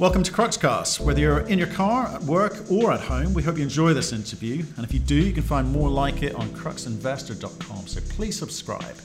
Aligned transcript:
Welcome 0.00 0.24
to 0.24 0.32
Cruxcast. 0.32 0.98
Whether 0.98 1.20
you're 1.20 1.46
in 1.46 1.56
your 1.56 1.68
car, 1.68 2.08
at 2.08 2.20
work, 2.22 2.68
or 2.68 2.90
at 2.90 2.98
home, 2.98 3.32
we 3.32 3.44
hope 3.44 3.58
you 3.58 3.62
enjoy 3.62 3.94
this 3.94 4.12
interview. 4.12 4.64
And 4.76 4.84
if 4.84 4.92
you 4.92 4.98
do, 4.98 5.14
you 5.14 5.32
can 5.32 5.44
find 5.44 5.70
more 5.70 5.88
like 5.88 6.24
it 6.24 6.34
on 6.34 6.48
cruxinvestor.com. 6.48 7.86
So 7.86 8.00
please 8.08 8.36
subscribe. 8.36 8.96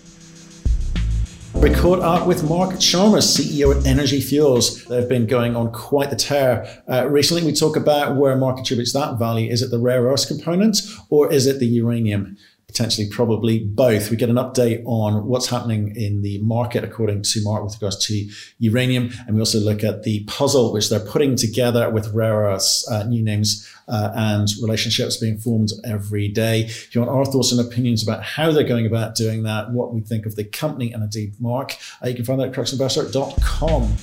We 1.54 1.70
caught 1.70 2.00
up 2.00 2.26
with 2.26 2.44
Mark 2.50 2.80
Chalmers, 2.80 3.28
CEO 3.28 3.80
at 3.80 3.86
Energy 3.86 4.20
Fuels. 4.20 4.84
They've 4.86 5.08
been 5.08 5.28
going 5.28 5.56
on 5.56 5.72
quite 5.72 6.10
the 6.10 6.16
tear. 6.16 6.82
Uh, 6.88 7.08
recently, 7.08 7.44
we 7.44 7.54
talk 7.54 7.76
about 7.76 8.16
where 8.16 8.36
Mark 8.36 8.58
attributes 8.58 8.94
that 8.94 9.20
value. 9.20 9.48
Is 9.52 9.62
it 9.62 9.70
the 9.70 9.78
rare 9.78 10.02
earth 10.06 10.28
component 10.28 10.80
or 11.12 11.32
is 11.32 11.46
it 11.46 11.60
the 11.60 11.68
uranium? 11.68 12.36
Potentially 12.70 13.10
probably 13.10 13.60
both. 13.60 14.12
We 14.12 14.16
get 14.16 14.30
an 14.30 14.36
update 14.36 14.84
on 14.86 15.26
what's 15.26 15.48
happening 15.48 15.96
in 15.96 16.22
the 16.22 16.38
market 16.44 16.84
according 16.84 17.24
to 17.24 17.44
Mark 17.44 17.64
with 17.64 17.74
regards 17.74 17.98
to 18.06 18.30
uranium. 18.60 19.10
And 19.26 19.36
we 19.36 19.42
also 19.42 19.60
look 19.60 19.84
at 19.84 20.04
the 20.04 20.24
puzzle 20.26 20.72
which 20.72 20.88
they're 20.88 21.00
putting 21.00 21.36
together 21.36 21.90
with 21.90 22.14
rare 22.14 22.42
earths, 22.42 22.88
uh, 22.92 23.06
new 23.06 23.24
names 23.24 23.68
uh, 23.88 24.12
and 24.14 24.48
relationships 24.62 25.18
being 25.18 25.40
formed 25.40 25.70
every 25.84 26.28
day. 26.28 26.66
If 26.66 26.94
you 26.94 27.02
want 27.02 27.10
our 27.12 27.26
thoughts 27.26 27.52
and 27.52 27.60
opinions 27.60 28.04
about 28.04 28.24
how 28.24 28.52
they're 28.52 28.64
going 28.64 28.86
about 28.86 29.16
doing 29.16 29.42
that, 29.44 29.72
what 29.72 29.92
we 29.92 30.02
think 30.02 30.28
of 30.28 30.36
the 30.36 30.44
company 30.44 30.94
and 30.94 31.02
indeed 31.02 31.42
Mark, 31.42 31.76
uh, 32.04 32.08
you 32.08 32.14
can 32.14 32.24
find 32.24 32.40
that 32.40 32.50
at 32.50 32.54
cruxinvestor.com. 32.54 33.96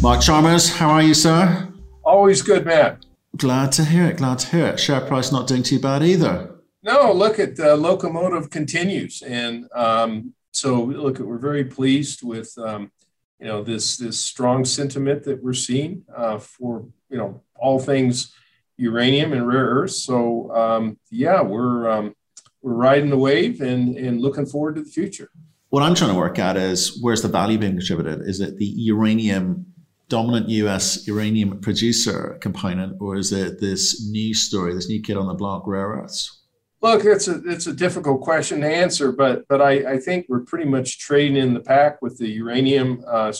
Mark 0.00 0.22
Chalmers, 0.22 0.70
how 0.76 0.90
are 0.90 1.02
you, 1.02 1.12
sir? 1.12 1.68
Always 2.04 2.40
good, 2.40 2.64
Matt. 2.64 3.04
Glad 3.36 3.72
to 3.72 3.84
hear 3.84 4.06
it. 4.06 4.16
Glad 4.16 4.40
to 4.40 4.48
hear 4.48 4.66
it. 4.66 4.80
Share 4.80 5.00
price 5.00 5.30
not 5.30 5.46
doing 5.46 5.62
too 5.62 5.78
bad 5.78 6.02
either. 6.02 6.56
No, 6.82 7.12
look 7.12 7.38
at 7.38 7.56
the 7.56 7.76
locomotive 7.76 8.50
continues, 8.50 9.22
and 9.22 9.66
um, 9.74 10.34
so 10.52 10.82
look 10.82 11.20
at 11.20 11.26
we're 11.26 11.38
very 11.38 11.64
pleased 11.64 12.22
with 12.22 12.52
um, 12.58 12.90
you 13.38 13.46
know 13.46 13.62
this 13.62 13.96
this 13.96 14.18
strong 14.18 14.64
sentiment 14.64 15.24
that 15.24 15.42
we're 15.42 15.52
seeing 15.52 16.04
uh, 16.14 16.38
for 16.38 16.86
you 17.08 17.18
know 17.18 17.42
all 17.54 17.78
things 17.78 18.34
uranium 18.78 19.32
and 19.32 19.46
rare 19.46 19.66
earths. 19.66 20.02
So 20.02 20.50
um, 20.54 20.98
yeah, 21.10 21.42
we're 21.42 21.88
um, 21.88 22.14
we're 22.62 22.74
riding 22.74 23.10
the 23.10 23.18
wave 23.18 23.60
and 23.60 23.96
and 23.96 24.20
looking 24.20 24.46
forward 24.46 24.76
to 24.76 24.82
the 24.82 24.90
future. 24.90 25.30
What 25.68 25.84
I'm 25.84 25.94
trying 25.94 26.10
to 26.10 26.16
work 26.16 26.38
out 26.38 26.56
is 26.56 26.98
where's 27.00 27.22
the 27.22 27.28
value 27.28 27.58
being 27.58 27.76
contributed? 27.76 28.26
Is 28.26 28.40
it 28.40 28.56
the 28.56 28.66
uranium 28.66 29.69
dominant 30.10 30.48
US 30.48 31.06
uranium 31.06 31.60
producer 31.60 32.36
component, 32.40 33.00
or 33.00 33.16
is 33.16 33.32
it 33.32 33.60
this 33.60 34.06
new 34.10 34.34
story, 34.34 34.74
this 34.74 34.88
new 34.88 35.00
kid 35.00 35.16
on 35.16 35.26
the 35.26 35.34
block, 35.34 35.66
rare 35.66 35.88
earths? 35.88 36.40
Look, 36.82 37.04
it's 37.04 37.28
a 37.28 37.40
it's 37.46 37.66
a 37.66 37.72
difficult 37.72 38.20
question 38.22 38.60
to 38.60 38.66
answer, 38.66 39.12
but 39.12 39.46
but 39.48 39.62
I, 39.62 39.92
I 39.94 39.98
think 39.98 40.26
we're 40.28 40.40
pretty 40.40 40.64
much 40.64 40.98
trading 40.98 41.36
in 41.36 41.54
the 41.54 41.60
pack 41.60 42.02
with 42.02 42.18
the 42.18 42.28
uranium 42.28 43.04
uh, 43.06 43.32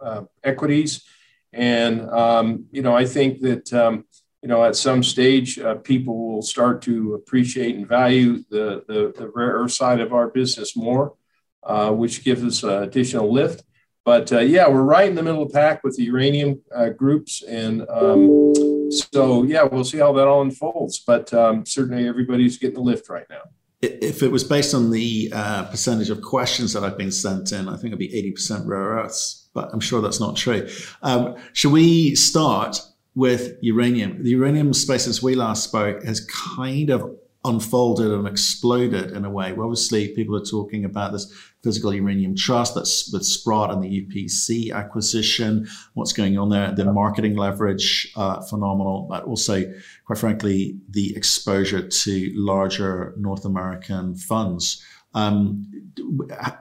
uh, 0.00 0.22
equities, 0.44 1.04
and 1.52 2.08
um, 2.10 2.66
you 2.70 2.82
know 2.82 2.94
I 2.94 3.06
think 3.06 3.40
that 3.40 3.72
um, 3.72 4.04
you 4.42 4.48
know 4.48 4.64
at 4.64 4.76
some 4.76 5.02
stage 5.02 5.58
uh, 5.58 5.76
people 5.76 6.32
will 6.32 6.42
start 6.42 6.82
to 6.82 7.14
appreciate 7.14 7.76
and 7.76 7.86
value 7.86 8.42
the 8.50 8.84
the, 8.88 9.14
the 9.16 9.30
rare 9.34 9.52
earth 9.52 9.72
side 9.72 10.00
of 10.00 10.12
our 10.12 10.28
business 10.28 10.76
more, 10.76 11.14
uh, 11.62 11.92
which 11.92 12.24
gives 12.24 12.44
us 12.44 12.64
additional 12.64 13.32
lift. 13.32 13.62
But 14.10 14.32
uh, 14.32 14.40
yeah, 14.40 14.68
we're 14.68 14.82
right 14.82 15.08
in 15.08 15.14
the 15.14 15.22
middle 15.22 15.40
of 15.40 15.52
the 15.52 15.54
pack 15.54 15.84
with 15.84 15.96
the 15.96 16.02
uranium 16.02 16.60
uh, 16.74 16.88
groups. 16.88 17.44
And 17.44 17.82
um, 17.88 18.90
so, 18.90 19.44
yeah, 19.44 19.62
we'll 19.62 19.84
see 19.84 19.98
how 19.98 20.12
that 20.14 20.26
all 20.26 20.42
unfolds. 20.42 20.98
But 20.98 21.32
um, 21.32 21.64
certainly 21.64 22.08
everybody's 22.08 22.58
getting 22.58 22.78
a 22.78 22.80
lift 22.80 23.08
right 23.08 23.26
now. 23.30 23.42
If 23.82 24.24
it 24.24 24.32
was 24.32 24.42
based 24.42 24.74
on 24.74 24.90
the 24.90 25.30
uh, 25.32 25.66
percentage 25.66 26.10
of 26.10 26.22
questions 26.22 26.72
that 26.72 26.82
I've 26.82 26.98
been 26.98 27.12
sent 27.12 27.52
in, 27.52 27.68
I 27.68 27.76
think 27.76 27.94
it'd 27.94 28.00
be 28.00 28.34
80% 28.36 28.66
rare 28.66 28.80
earths, 28.80 29.48
but 29.54 29.72
I'm 29.72 29.78
sure 29.78 30.02
that's 30.02 30.18
not 30.18 30.36
true. 30.36 30.68
Um, 31.04 31.36
should 31.52 31.70
we 31.70 32.16
start 32.16 32.82
with 33.14 33.58
uranium? 33.60 34.24
The 34.24 34.30
uranium 34.30 34.74
space 34.74 35.04
since 35.04 35.22
we 35.22 35.36
last 35.36 35.62
spoke 35.62 36.02
has 36.02 36.26
kind 36.56 36.90
of 36.90 37.16
unfolded 37.44 38.10
and 38.12 38.26
exploded 38.26 39.12
in 39.12 39.24
a 39.24 39.30
way. 39.30 39.52
Well, 39.52 39.66
obviously, 39.66 40.08
people 40.08 40.36
are 40.36 40.44
talking 40.44 40.84
about 40.84 41.12
this 41.12 41.32
physical 41.62 41.92
uranium 41.94 42.36
trust 42.36 42.74
that's 42.74 43.10
with 43.12 43.24
Sprott 43.24 43.70
and 43.70 43.82
the 43.82 44.02
UPC 44.02 44.72
acquisition. 44.74 45.66
What's 45.94 46.12
going 46.12 46.38
on 46.38 46.50
there? 46.50 46.72
The 46.72 46.92
marketing 46.92 47.36
leverage, 47.36 48.12
uh, 48.16 48.42
phenomenal, 48.42 49.06
but 49.08 49.24
also, 49.24 49.62
quite 50.04 50.18
frankly, 50.18 50.78
the 50.90 51.16
exposure 51.16 51.86
to 51.86 52.32
larger 52.34 53.14
North 53.16 53.44
American 53.44 54.14
funds. 54.16 54.84
Um, 55.14 55.66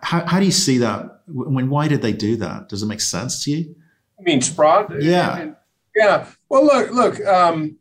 how, 0.01 0.25
how 0.25 0.39
do 0.39 0.45
you 0.45 0.51
see 0.51 0.77
that? 0.79 1.21
When 1.27 1.69
why 1.69 1.87
did 1.87 2.01
they 2.01 2.13
do 2.13 2.37
that? 2.37 2.69
Does 2.69 2.83
it 2.83 2.87
make 2.87 3.01
sense 3.01 3.43
to 3.43 3.51
you? 3.51 3.75
I 4.17 4.23
mean 4.23 4.41
Sprott? 4.41 5.01
Yeah. 5.01 5.51
Yeah. 5.95 6.25
Well, 6.47 6.65
look, 6.65 6.91
look. 6.91 7.25
Um, 7.25 7.78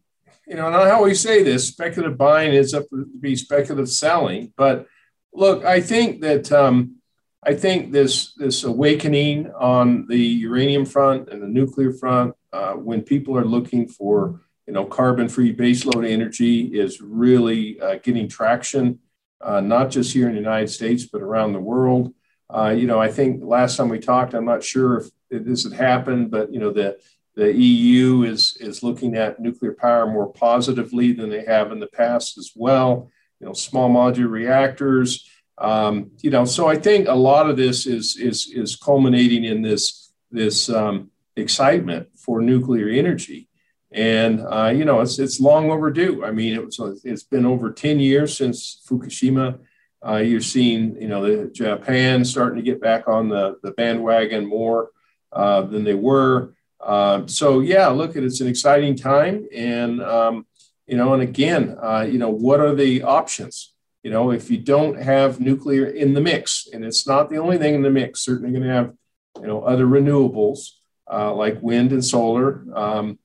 you 0.48 0.56
know, 0.56 0.66
and 0.66 0.74
I 0.74 0.90
always 0.90 1.20
say 1.20 1.42
this: 1.42 1.68
speculative 1.68 2.16
buying 2.16 2.54
is 2.54 2.72
up 2.72 2.88
to 2.88 3.06
be 3.20 3.36
speculative 3.36 3.90
selling. 3.90 4.52
But 4.56 4.86
look, 5.32 5.64
I 5.64 5.80
think 5.80 6.22
that 6.22 6.50
um, 6.50 6.96
I 7.44 7.54
think 7.54 7.92
this 7.92 8.32
this 8.34 8.64
awakening 8.64 9.52
on 9.52 10.06
the 10.06 10.18
uranium 10.18 10.86
front 10.86 11.28
and 11.28 11.42
the 11.42 11.46
nuclear 11.48 11.92
front, 11.92 12.34
uh, 12.52 12.72
when 12.72 13.02
people 13.02 13.36
are 13.36 13.44
looking 13.44 13.88
for 13.88 14.40
you 14.66 14.72
know 14.72 14.86
carbon-free 14.86 15.54
baseload 15.54 16.08
energy, 16.08 16.62
is 16.62 17.00
really 17.00 17.78
uh, 17.80 17.96
getting 18.02 18.26
traction, 18.26 19.00
uh, 19.42 19.60
not 19.60 19.90
just 19.90 20.14
here 20.14 20.28
in 20.28 20.34
the 20.34 20.40
United 20.40 20.68
States 20.68 21.04
but 21.04 21.20
around 21.20 21.52
the 21.52 21.60
world. 21.60 22.14
Uh, 22.50 22.70
you 22.70 22.86
know, 22.86 22.98
I 22.98 23.12
think 23.12 23.44
last 23.44 23.76
time 23.76 23.90
we 23.90 23.98
talked, 23.98 24.32
I'm 24.32 24.46
not 24.46 24.64
sure 24.64 25.04
if 25.30 25.44
this 25.44 25.64
had 25.64 25.74
happened, 25.74 26.30
but 26.30 26.50
you 26.50 26.58
know 26.58 26.72
the 26.72 26.98
the 27.38 27.54
EU 27.54 28.24
is, 28.24 28.56
is 28.58 28.82
looking 28.82 29.14
at 29.14 29.38
nuclear 29.38 29.72
power 29.72 30.08
more 30.08 30.32
positively 30.32 31.12
than 31.12 31.30
they 31.30 31.44
have 31.44 31.70
in 31.70 31.78
the 31.78 31.86
past 31.86 32.36
as 32.36 32.50
well. 32.56 33.12
You 33.38 33.46
know, 33.46 33.52
small 33.52 33.88
modular 33.88 34.28
reactors. 34.28 35.24
Um, 35.56 36.10
you 36.20 36.30
know, 36.30 36.44
so 36.44 36.66
I 36.66 36.74
think 36.74 37.06
a 37.06 37.14
lot 37.14 37.48
of 37.48 37.56
this 37.56 37.86
is 37.86 38.16
is 38.16 38.50
is 38.52 38.74
culminating 38.74 39.44
in 39.44 39.62
this 39.62 40.12
this 40.32 40.68
um, 40.68 41.12
excitement 41.36 42.08
for 42.18 42.40
nuclear 42.40 42.88
energy, 42.88 43.48
and 43.92 44.40
uh, 44.40 44.72
you 44.74 44.84
know, 44.84 45.00
it's 45.00 45.20
it's 45.20 45.38
long 45.38 45.70
overdue. 45.70 46.24
I 46.24 46.32
mean, 46.32 46.54
it 46.54 46.64
was 46.64 47.00
it's 47.04 47.22
been 47.22 47.46
over 47.46 47.70
ten 47.70 48.00
years 48.00 48.36
since 48.36 48.82
Fukushima. 48.90 49.60
Uh, 50.04 50.16
you're 50.16 50.40
seeing, 50.40 51.00
you 51.00 51.08
know, 51.08 51.46
Japan 51.46 52.24
starting 52.24 52.56
to 52.56 52.68
get 52.68 52.80
back 52.80 53.06
on 53.06 53.28
the 53.28 53.58
the 53.62 53.70
bandwagon 53.70 54.44
more 54.44 54.90
uh, 55.32 55.62
than 55.62 55.84
they 55.84 55.94
were. 55.94 56.54
Uh, 56.80 57.26
so 57.26 57.60
yeah, 57.60 57.88
look, 57.88 58.16
it's 58.16 58.40
an 58.40 58.48
exciting 58.48 58.96
time, 58.96 59.46
and 59.54 60.02
um, 60.02 60.46
you 60.86 60.96
know, 60.96 61.12
and 61.12 61.22
again, 61.22 61.76
uh, 61.82 62.06
you 62.08 62.18
know, 62.18 62.30
what 62.30 62.60
are 62.60 62.74
the 62.74 63.02
options? 63.02 63.74
You 64.02 64.10
know, 64.10 64.30
if 64.30 64.50
you 64.50 64.58
don't 64.58 65.00
have 65.00 65.40
nuclear 65.40 65.86
in 65.86 66.14
the 66.14 66.20
mix, 66.20 66.68
and 66.72 66.84
it's 66.84 67.06
not 67.06 67.30
the 67.30 67.36
only 67.36 67.58
thing 67.58 67.74
in 67.74 67.82
the 67.82 67.90
mix, 67.90 68.20
certainly 68.20 68.52
going 68.52 68.62
to 68.62 68.72
have 68.72 68.92
you 69.40 69.46
know 69.46 69.62
other 69.62 69.86
renewables 69.86 70.70
uh, 71.10 71.34
like 71.34 71.60
wind 71.62 71.92
and 71.92 72.04
solar 72.04 72.64
um, 72.74 73.18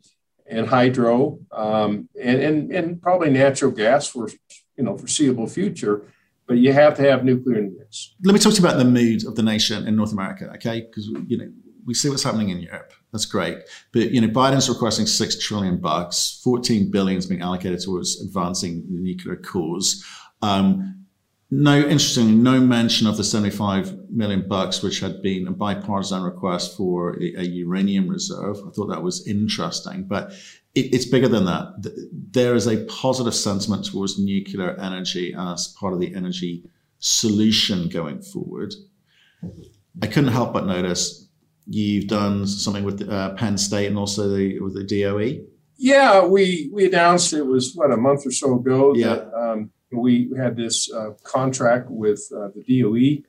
and 0.48 0.68
hydro, 0.68 1.40
um, 1.52 2.10
and, 2.20 2.42
and 2.42 2.72
and 2.72 3.02
probably 3.02 3.30
natural 3.30 3.72
gas 3.72 4.08
for 4.08 4.30
you 4.78 4.84
know 4.84 4.98
foreseeable 4.98 5.48
future 5.48 6.06
but 6.48 6.58
you 6.58 6.74
have 6.74 6.96
to 6.98 7.02
have 7.04 7.24
nuclear 7.24 7.58
in 7.58 7.74
the 7.74 7.80
mix. 7.80 8.16
Let 8.24 8.34
me 8.34 8.40
talk 8.40 8.54
to 8.54 8.62
you 8.62 8.68
about 8.68 8.78
the 8.78 8.86
mood 8.86 9.26
of 9.26 9.36
the 9.36 9.44
nation 9.44 9.88
in 9.88 9.96
North 9.96 10.12
America, 10.12 10.52
okay? 10.56 10.82
Because 10.82 11.08
you 11.28 11.38
know 11.38 11.52
we 11.86 11.94
see 11.94 12.10
what's 12.10 12.24
happening 12.24 12.50
in 12.50 12.60
Europe. 12.60 12.94
That's 13.14 13.26
great. 13.26 13.60
But 13.92 14.12
you 14.12 14.20
know, 14.20 14.28
Biden's 14.28 14.68
requesting 14.68 15.06
six 15.06 15.40
trillion 15.40 15.78
bucks, 15.78 16.42
14 16.44 16.90
billion 16.90 17.20
is 17.20 17.28
being 17.28 17.42
allocated 17.42 17.80
towards 17.80 18.20
advancing 18.20 18.84
the 18.90 19.00
nuclear 19.00 19.36
cause. 19.36 20.04
Um, 20.42 21.06
no, 21.52 21.78
interestingly, 21.78 22.34
no 22.34 22.60
mention 22.60 23.06
of 23.06 23.16
the 23.16 23.24
75 23.24 24.10
million 24.10 24.48
bucks, 24.48 24.82
which 24.82 25.00
had 25.00 25.22
been 25.22 25.48
a 25.48 25.52
bipartisan 25.52 26.24
request 26.24 26.76
for 26.76 27.12
a, 27.22 27.36
a 27.36 27.44
uranium 27.44 28.08
reserve. 28.08 28.58
I 28.68 28.72
thought 28.72 28.88
that 28.88 29.04
was 29.04 29.28
interesting, 29.28 30.06
but 30.06 30.32
it, 30.74 30.96
it's 30.96 31.06
bigger 31.06 31.28
than 31.28 31.46
that. 31.46 31.68
There 32.32 32.56
is 32.56 32.66
a 32.66 32.84
positive 32.86 33.36
sentiment 33.36 33.86
towards 33.86 34.18
nuclear 34.18 34.76
energy 34.80 35.36
as 35.38 35.68
part 35.80 35.94
of 35.94 36.00
the 36.00 36.16
energy 36.16 36.64
solution 36.98 37.88
going 37.90 38.24
forward. 38.24 38.74
I 40.02 40.08
couldn't 40.08 40.32
help 40.32 40.54
but 40.54 40.66
notice 40.66 41.23
you've 41.68 42.08
done 42.08 42.46
something 42.46 42.84
with 42.84 43.08
uh, 43.10 43.34
Penn 43.36 43.58
State 43.58 43.88
and 43.88 43.98
also 43.98 44.30
the, 44.30 44.60
with 44.60 44.76
the 44.76 44.84
DOE. 44.84 45.46
Yeah, 45.78 46.26
we 46.26 46.70
we 46.72 46.86
announced 46.86 47.34
it 47.34 47.46
was 47.46 47.74
what 47.76 47.92
a 47.92 47.98
month 47.98 48.26
or 48.26 48.32
so 48.32 48.56
ago 48.56 48.94
yeah. 48.96 49.08
that 49.08 49.34
um, 49.34 49.72
we 49.92 50.32
had 50.38 50.56
this 50.56 50.92
uh, 50.92 51.12
contract 51.24 51.90
with 51.90 52.22
uh, 52.36 52.50
the 52.56 52.64
DOE. 52.82 53.24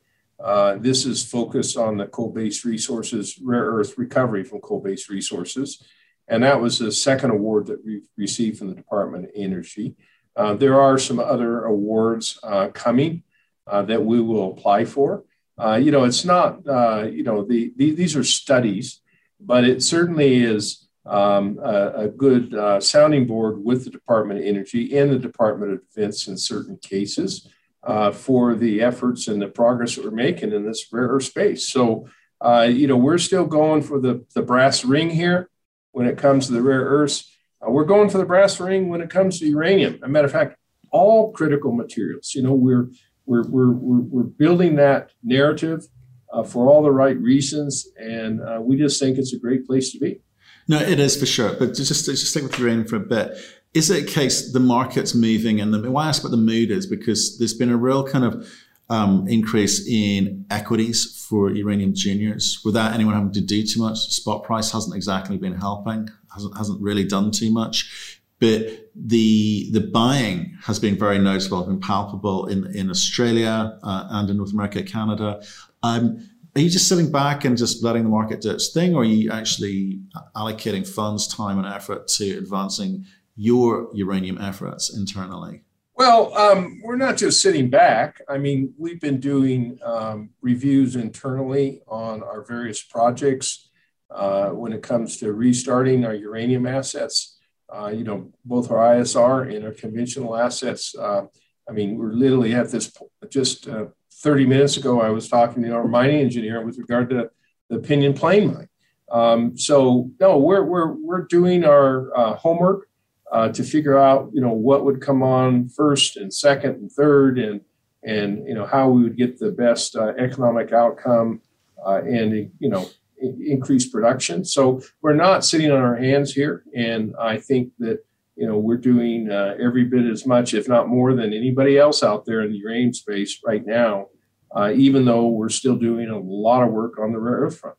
Uh, 0.44 0.76
this 0.76 1.06
is 1.06 1.24
focused 1.24 1.76
on 1.76 1.96
the 1.96 2.06
coal-based 2.06 2.64
resources, 2.64 3.38
rare 3.42 3.64
earth 3.64 3.96
recovery 3.96 4.44
from 4.44 4.60
coal-based 4.60 5.08
resources, 5.08 5.82
and 6.28 6.42
that 6.42 6.60
was 6.60 6.78
the 6.78 6.92
second 6.92 7.30
award 7.30 7.66
that 7.66 7.84
we 7.84 8.02
received 8.16 8.58
from 8.58 8.68
the 8.68 8.74
Department 8.74 9.24
of 9.24 9.30
Energy. 9.34 9.94
Uh, 10.36 10.54
there 10.54 10.80
are 10.80 10.98
some 10.98 11.20
other 11.20 11.64
awards 11.64 12.38
uh, 12.42 12.68
coming 12.68 13.22
that 13.66 14.04
we 14.04 14.20
will 14.20 14.52
apply 14.52 14.84
for. 14.84 15.24
Uh, 15.58 15.76
you 15.76 15.90
know, 15.90 16.04
it's 16.04 16.24
not, 16.24 16.66
uh, 16.66 17.04
you 17.10 17.22
know, 17.22 17.44
the, 17.44 17.72
the, 17.76 17.92
these 17.92 18.16
are 18.16 18.24
studies. 18.24 19.00
but 19.40 19.64
it 19.64 19.82
certainly 19.82 20.42
is 20.42 20.88
um, 21.06 21.58
a, 21.62 21.92
a, 22.04 22.08
good 22.08 22.54
uh, 22.54 22.80
sounding 22.80 23.26
board 23.26 23.62
with 23.62 23.84
the 23.84 23.90
Department 23.90 24.40
of 24.40 24.46
Energy 24.46 24.96
and 24.96 25.10
the 25.10 25.18
Department 25.18 25.72
of 25.72 25.80
Defense 25.80 26.28
in 26.28 26.36
certain 26.38 26.78
cases 26.78 27.48
uh, 27.82 28.10
for 28.10 28.54
the 28.54 28.80
efforts 28.80 29.28
and 29.28 29.40
the 29.40 29.48
progress 29.48 29.96
that 29.96 30.04
we're 30.04 30.10
making 30.10 30.52
in 30.52 30.64
this 30.64 30.86
rare 30.90 31.08
earth 31.08 31.24
space. 31.24 31.68
So, 31.68 32.08
uh, 32.40 32.68
you 32.70 32.86
know, 32.86 32.96
we're 32.96 33.18
still 33.18 33.44
going 33.44 33.82
for 33.82 34.00
the, 34.00 34.24
the 34.34 34.42
brass 34.42 34.84
ring 34.84 35.10
here 35.10 35.50
when 35.92 36.06
it 36.06 36.16
comes 36.16 36.46
to 36.46 36.52
the 36.52 36.62
rare 36.62 36.84
earths. 36.84 37.30
Uh, 37.60 37.70
we're 37.70 37.84
going 37.84 38.08
for 38.08 38.18
the 38.18 38.24
brass 38.24 38.58
ring 38.58 38.88
when 38.88 39.02
it 39.02 39.10
comes 39.10 39.38
to 39.38 39.46
uranium. 39.46 39.94
As 39.94 40.02
a 40.02 40.08
matter 40.08 40.26
of 40.26 40.32
fact, 40.32 40.56
all 40.90 41.32
critical 41.32 41.72
materials. 41.72 42.34
You 42.34 42.42
know, 42.42 42.54
we're 42.54 42.88
we're 43.26 43.46
we're 43.48 43.70
we're, 43.70 44.22
building 44.22 44.76
that 44.76 45.10
narrative 45.22 45.86
uh, 46.32 46.42
for 46.42 46.68
all 46.68 46.82
the 46.82 46.90
right 46.90 47.18
reasons, 47.18 47.88
and 47.98 48.40
uh, 48.40 48.60
we 48.60 48.76
just 48.76 49.00
think 49.00 49.18
it's 49.18 49.32
a 49.32 49.38
great 49.38 49.66
place 49.66 49.92
to 49.92 49.98
be. 49.98 50.20
No, 50.68 50.78
it 50.78 50.98
is 50.98 51.16
for 51.16 51.26
sure. 51.26 51.54
But 51.54 51.74
just 51.74 52.04
just 52.04 52.26
stick 52.26 52.42
with 52.42 52.58
uranium 52.58 52.86
for 52.86 52.96
a 52.96 53.00
bit. 53.00 53.36
Is 53.74 53.90
it 53.90 54.04
a 54.04 54.06
case 54.06 54.52
the 54.52 54.60
market's 54.60 55.14
moving, 55.14 55.60
and 55.60 55.72
the, 55.72 55.90
why 55.90 56.04
I 56.04 56.08
ask 56.08 56.22
what 56.22 56.30
the 56.30 56.36
mood 56.36 56.70
is 56.70 56.86
because 56.86 57.38
there's 57.38 57.54
been 57.54 57.70
a 57.70 57.76
real 57.76 58.06
kind 58.06 58.24
of 58.24 58.48
um, 58.90 59.26
increase 59.28 59.86
in 59.88 60.44
equities 60.50 61.24
for 61.28 61.50
uranium 61.50 61.94
juniors 61.94 62.60
without 62.64 62.92
anyone 62.92 63.14
having 63.14 63.32
to 63.32 63.40
do 63.40 63.64
too 63.66 63.80
much. 63.80 63.98
Spot 63.98 64.44
price 64.44 64.70
hasn't 64.72 64.94
exactly 64.94 65.36
been 65.36 65.54
helping, 65.54 66.08
hasn't, 66.32 66.56
hasn't 66.56 66.80
really 66.82 67.04
done 67.04 67.30
too 67.30 67.50
much. 67.50 68.03
But 68.44 68.90
the 68.94 69.70
the 69.72 69.80
buying 69.80 70.54
has 70.64 70.78
been 70.78 70.98
very 70.98 71.18
noticeable, 71.18 71.64
been 71.64 71.80
palpable 71.80 72.46
in 72.48 72.66
in 72.76 72.90
Australia 72.90 73.78
uh, 73.82 74.08
and 74.10 74.28
in 74.28 74.36
North 74.36 74.52
America, 74.52 74.82
Canada. 74.82 75.42
Um, 75.82 76.28
are 76.54 76.60
you 76.60 76.68
just 76.68 76.86
sitting 76.86 77.10
back 77.10 77.46
and 77.46 77.56
just 77.56 77.82
letting 77.82 78.02
the 78.02 78.10
market 78.10 78.42
do 78.42 78.50
its 78.50 78.70
thing, 78.74 78.94
or 78.94 79.00
are 79.00 79.04
you 79.06 79.30
actually 79.30 80.00
allocating 80.36 80.86
funds, 80.86 81.26
time, 81.26 81.56
and 81.58 81.66
effort 81.66 82.06
to 82.16 82.36
advancing 82.36 83.06
your 83.34 83.88
uranium 83.94 84.38
efforts 84.38 84.94
internally? 84.94 85.62
Well, 85.96 86.36
um, 86.36 86.82
we're 86.84 86.96
not 86.96 87.16
just 87.16 87.40
sitting 87.40 87.70
back. 87.70 88.20
I 88.28 88.36
mean, 88.36 88.74
we've 88.76 89.00
been 89.00 89.20
doing 89.20 89.78
um, 89.82 90.28
reviews 90.42 90.96
internally 90.96 91.80
on 91.88 92.22
our 92.22 92.42
various 92.44 92.82
projects 92.82 93.70
uh, 94.10 94.50
when 94.50 94.74
it 94.74 94.82
comes 94.82 95.16
to 95.20 95.32
restarting 95.32 96.04
our 96.04 96.14
uranium 96.14 96.66
assets. 96.66 97.33
Uh, 97.72 97.88
you 97.88 98.04
know, 98.04 98.30
both 98.44 98.70
our 98.70 98.96
ISR 98.96 99.54
and 99.54 99.64
our 99.64 99.72
conventional 99.72 100.36
assets. 100.36 100.94
Uh, 100.94 101.26
I 101.68 101.72
mean, 101.72 101.96
we're 101.96 102.12
literally 102.12 102.54
at 102.54 102.70
this 102.70 102.92
just 103.30 103.68
uh, 103.68 103.86
30 104.12 104.46
minutes 104.46 104.76
ago. 104.76 105.00
I 105.00 105.10
was 105.10 105.28
talking 105.28 105.62
to 105.62 105.70
our 105.72 105.88
mining 105.88 106.20
engineer 106.20 106.64
with 106.64 106.78
regard 106.78 107.10
to 107.10 107.30
the 107.70 107.78
Pinyon 107.78 108.14
Plain 108.14 108.54
mine. 108.54 108.68
Um, 109.10 109.56
so 109.56 110.10
no, 110.20 110.38
we're 110.38 110.64
we're 110.64 110.92
we're 110.92 111.22
doing 111.26 111.64
our 111.64 112.16
uh, 112.16 112.34
homework 112.36 112.88
uh, 113.30 113.48
to 113.50 113.62
figure 113.62 113.98
out, 113.98 114.30
you 114.32 114.40
know, 114.40 114.52
what 114.52 114.84
would 114.84 115.00
come 115.00 115.22
on 115.22 115.68
first 115.68 116.16
and 116.16 116.32
second 116.32 116.76
and 116.76 116.90
third, 116.90 117.38
and 117.38 117.60
and 118.02 118.46
you 118.46 118.54
know 118.54 118.66
how 118.66 118.88
we 118.88 119.02
would 119.02 119.16
get 119.16 119.38
the 119.38 119.50
best 119.50 119.96
uh, 119.96 120.12
economic 120.18 120.72
outcome 120.72 121.40
and 121.86 122.50
you 122.58 122.68
know 122.68 122.88
increase 123.20 123.88
production. 123.88 124.44
So 124.44 124.80
we're 125.02 125.14
not 125.14 125.44
sitting 125.44 125.70
on 125.70 125.80
our 125.80 125.96
hands 125.96 126.32
here, 126.32 126.64
and 126.74 127.14
I 127.20 127.38
think 127.38 127.72
that 127.78 128.04
you 128.36 128.46
know 128.46 128.58
we're 128.58 128.76
doing 128.76 129.30
uh, 129.30 129.56
every 129.60 129.84
bit 129.84 130.06
as 130.06 130.26
much, 130.26 130.54
if 130.54 130.68
not 130.68 130.88
more, 130.88 131.14
than 131.14 131.32
anybody 131.32 131.78
else 131.78 132.02
out 132.02 132.24
there 132.24 132.42
in 132.42 132.52
the 132.52 132.58
uranium 132.58 132.92
space 132.92 133.40
right 133.44 133.64
now. 133.64 134.08
Uh, 134.54 134.72
even 134.76 135.04
though 135.04 135.26
we're 135.26 135.48
still 135.48 135.74
doing 135.74 136.08
a 136.08 136.18
lot 136.18 136.62
of 136.62 136.70
work 136.70 136.96
on 137.00 137.12
the 137.12 137.18
rare 137.18 137.40
earth 137.40 137.58
front. 137.58 137.76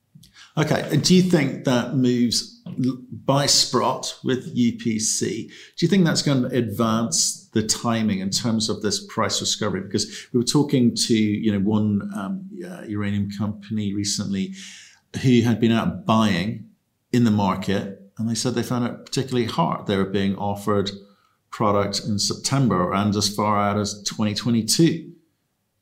Okay. 0.57 0.97
Do 0.97 1.15
you 1.15 1.21
think 1.21 1.65
that 1.65 1.95
moves 1.95 2.61
by 3.25 3.45
Sprott 3.45 4.17
with 4.23 4.55
UPC? 4.55 5.47
Do 5.47 5.85
you 5.85 5.87
think 5.87 6.05
that's 6.05 6.21
going 6.21 6.43
to 6.43 6.47
advance 6.55 7.49
the 7.53 7.63
timing 7.63 8.19
in 8.19 8.29
terms 8.29 8.69
of 8.69 8.81
this 8.81 9.05
price 9.07 9.37
discovery? 9.37 9.81
Because 9.81 10.27
we 10.31 10.39
were 10.39 10.45
talking 10.45 10.95
to 10.95 11.13
you 11.15 11.51
know 11.51 11.59
one 11.59 12.09
um, 12.15 12.49
uh, 12.65 12.83
uranium 12.87 13.29
company 13.31 13.93
recently 13.93 14.53
who 15.21 15.41
had 15.41 15.59
been 15.59 15.71
out 15.71 16.05
buying 16.05 16.69
in 17.11 17.23
the 17.23 17.31
market, 17.31 18.01
and 18.17 18.29
they 18.29 18.35
said 18.35 18.55
they 18.55 18.63
found 18.63 18.85
it 18.85 19.05
particularly 19.05 19.47
hard. 19.47 19.87
They 19.87 19.97
were 19.97 20.05
being 20.05 20.35
offered 20.35 20.91
product 21.49 22.01
in 22.05 22.19
September 22.19 22.91
and 22.91 23.15
as 23.15 23.33
far 23.33 23.57
out 23.57 23.77
as 23.77 24.03
2022 24.03 25.15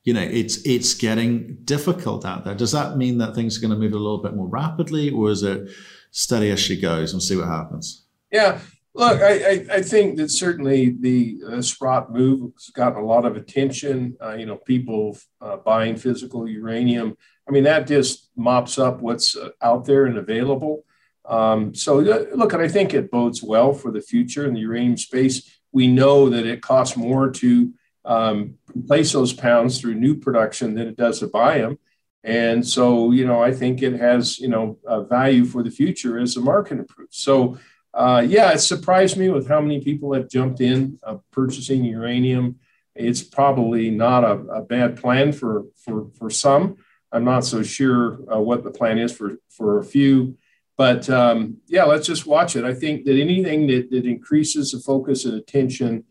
you 0.04 0.12
know, 0.12 0.22
it's 0.22 0.58
it's 0.66 0.94
getting 0.94 1.56
difficult 1.64 2.24
out 2.26 2.44
there. 2.44 2.54
Does 2.54 2.72
that 2.72 2.96
mean 2.98 3.18
that 3.18 3.34
things 3.34 3.56
are 3.56 3.60
going 3.60 3.72
to 3.72 3.78
move 3.78 3.94
a 3.94 3.98
little 3.98 4.22
bit 4.22 4.34
more 4.34 4.46
rapidly, 4.46 5.10
or 5.10 5.30
is 5.30 5.42
it 5.42 5.70
steady 6.10 6.50
as 6.50 6.60
she 6.60 6.78
goes 6.78 7.12
and 7.12 7.22
see 7.22 7.36
what 7.36 7.48
happens? 7.48 8.04
Yeah, 8.30 8.60
look, 8.94 9.20
I, 9.20 9.66
I, 9.70 9.82
think 9.82 10.16
that 10.16 10.30
certainly 10.30 10.96
the 10.98 11.40
uh, 11.46 11.62
Sprott 11.62 12.12
move 12.12 12.52
has 12.54 12.70
gotten 12.70 13.02
a 13.02 13.04
lot 13.04 13.24
of 13.24 13.36
attention. 13.36 14.16
Uh, 14.22 14.34
you 14.34 14.46
know, 14.46 14.56
people 14.56 15.18
uh, 15.40 15.56
buying 15.56 15.96
physical 15.96 16.48
uranium. 16.48 17.16
I 17.48 17.52
mean, 17.52 17.64
that 17.64 17.88
just 17.88 18.30
mops 18.36 18.78
up 18.78 19.00
what's 19.00 19.36
uh, 19.36 19.50
out 19.60 19.84
there 19.84 20.06
and 20.06 20.16
available. 20.16 20.84
Um, 21.26 21.74
so, 21.74 22.00
uh, 22.00 22.26
look, 22.36 22.54
I 22.54 22.68
think 22.68 22.94
it 22.94 23.10
bodes 23.10 23.42
well 23.42 23.72
for 23.72 23.90
the 23.90 24.00
future 24.00 24.46
in 24.46 24.54
the 24.54 24.60
uranium 24.60 24.96
space. 24.96 25.58
We 25.72 25.88
know 25.88 26.28
that 26.30 26.46
it 26.46 26.62
costs 26.62 26.96
more 26.96 27.30
to 27.30 27.72
um, 28.04 28.54
replace 28.76 29.12
those 29.12 29.32
pounds 29.32 29.80
through 29.80 29.94
new 29.94 30.14
production 30.14 30.74
than 30.74 30.86
it 30.86 30.96
does 30.96 31.20
to 31.20 31.26
buy 31.26 31.58
them. 31.58 31.78
And 32.22 32.66
so, 32.66 33.10
you 33.10 33.26
know, 33.26 33.42
I 33.42 33.52
think 33.52 33.82
it 33.82 33.94
has, 33.94 34.38
you 34.38 34.48
know, 34.48 34.78
value 35.10 35.44
for 35.44 35.62
the 35.62 35.70
future 35.70 36.18
as 36.18 36.34
the 36.34 36.40
market 36.40 36.78
improves. 36.78 37.18
So, 37.18 37.58
uh, 37.94 38.24
yeah, 38.26 38.52
it 38.52 38.58
surprised 38.58 39.16
me 39.16 39.28
with 39.28 39.48
how 39.48 39.60
many 39.60 39.80
people 39.80 40.12
have 40.14 40.28
jumped 40.28 40.60
in 40.60 40.98
uh, 41.04 41.16
purchasing 41.30 41.84
uranium. 41.84 42.58
It's 42.94 43.22
probably 43.22 43.90
not 43.90 44.24
a, 44.24 44.32
a, 44.32 44.62
bad 44.62 45.00
plan 45.00 45.32
for, 45.32 45.64
for, 45.76 46.08
for 46.18 46.28
some. 46.28 46.76
I'm 47.12 47.24
not 47.24 47.44
so 47.44 47.62
sure 47.62 48.18
uh, 48.32 48.40
what 48.40 48.64
the 48.64 48.70
plan 48.70 48.98
is 48.98 49.16
for, 49.16 49.36
for 49.48 49.78
a 49.78 49.84
few. 49.84 50.36
But 50.76 51.08
um, 51.08 51.58
yeah, 51.68 51.84
let's 51.84 52.06
just 52.06 52.26
watch 52.26 52.56
it. 52.56 52.64
I 52.64 52.74
think 52.74 53.04
that 53.04 53.20
anything 53.20 53.68
that, 53.68 53.90
that 53.90 54.06
increases 54.06 54.72
the 54.72 54.80
focus 54.80 55.24
and 55.24 55.34
attention 55.34 56.04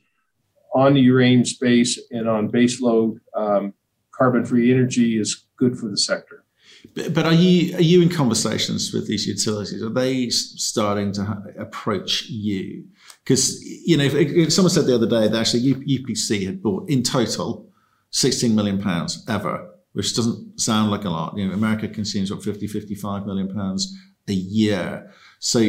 on 0.73 0.93
the 0.93 1.01
uranium 1.01 1.45
space 1.45 1.99
and 2.11 2.29
on 2.29 2.49
baseload 2.49 3.19
um, 3.35 3.73
carbon-free 4.11 4.71
energy 4.71 5.19
is 5.19 5.45
good 5.57 5.77
for 5.77 5.89
the 5.89 5.97
sector. 5.97 6.42
But, 6.95 7.25
are 7.25 7.33
you 7.33 7.75
are 7.75 7.81
you 7.81 8.01
in 8.01 8.09
conversations 8.09 8.93
with 8.93 9.07
these 9.07 9.25
utilities? 9.25 9.81
Are 9.81 9.89
they 9.89 10.29
starting 10.29 11.11
to 11.13 11.43
approach 11.57 12.29
you? 12.29 12.85
Because 13.23 13.63
you 13.63 13.97
know, 13.97 14.03
if, 14.03 14.13
if, 14.13 14.53
someone 14.53 14.69
said 14.69 14.85
the 14.85 14.95
other 14.95 15.09
day 15.09 15.27
that 15.27 15.39
actually 15.39 15.73
UPC 15.73 16.45
had 16.45 16.61
bought 16.61 16.89
in 16.89 17.01
total 17.01 17.67
16 18.11 18.53
million 18.53 18.79
pounds 18.79 19.25
ever, 19.27 19.69
which 19.93 20.15
doesn't 20.15 20.59
sound 20.59 20.91
like 20.91 21.03
a 21.03 21.09
lot. 21.09 21.35
You 21.35 21.47
know, 21.47 21.53
America 21.53 21.87
consumes 21.87 22.31
what 22.31 22.43
50, 22.43 22.67
55 22.67 23.25
million 23.25 23.53
pounds 23.53 23.97
a 24.27 24.33
year. 24.33 25.11
So 25.39 25.59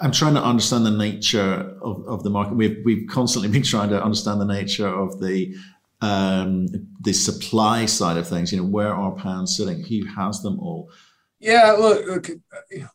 I'm 0.00 0.12
trying 0.12 0.34
to 0.34 0.42
understand 0.42 0.84
the 0.84 0.90
nature 0.90 1.76
of, 1.82 2.06
of 2.06 2.24
the 2.24 2.30
market. 2.30 2.56
We've, 2.56 2.78
we've 2.84 3.08
constantly 3.08 3.48
been 3.52 3.62
trying 3.62 3.90
to 3.90 4.02
understand 4.02 4.40
the 4.40 4.46
nature 4.46 4.88
of 4.88 5.20
the 5.20 5.54
um, 6.02 6.66
the 7.00 7.12
supply 7.12 7.86
side 7.86 8.18
of 8.18 8.28
things. 8.28 8.52
You 8.52 8.58
know, 8.58 8.68
where 8.68 8.92
are 8.92 9.12
pounds 9.12 9.56
sitting? 9.56 9.82
Who 9.84 10.04
has 10.06 10.42
them 10.42 10.60
all? 10.60 10.90
Yeah, 11.38 11.72
look, 11.72 12.06
look, 12.06 12.30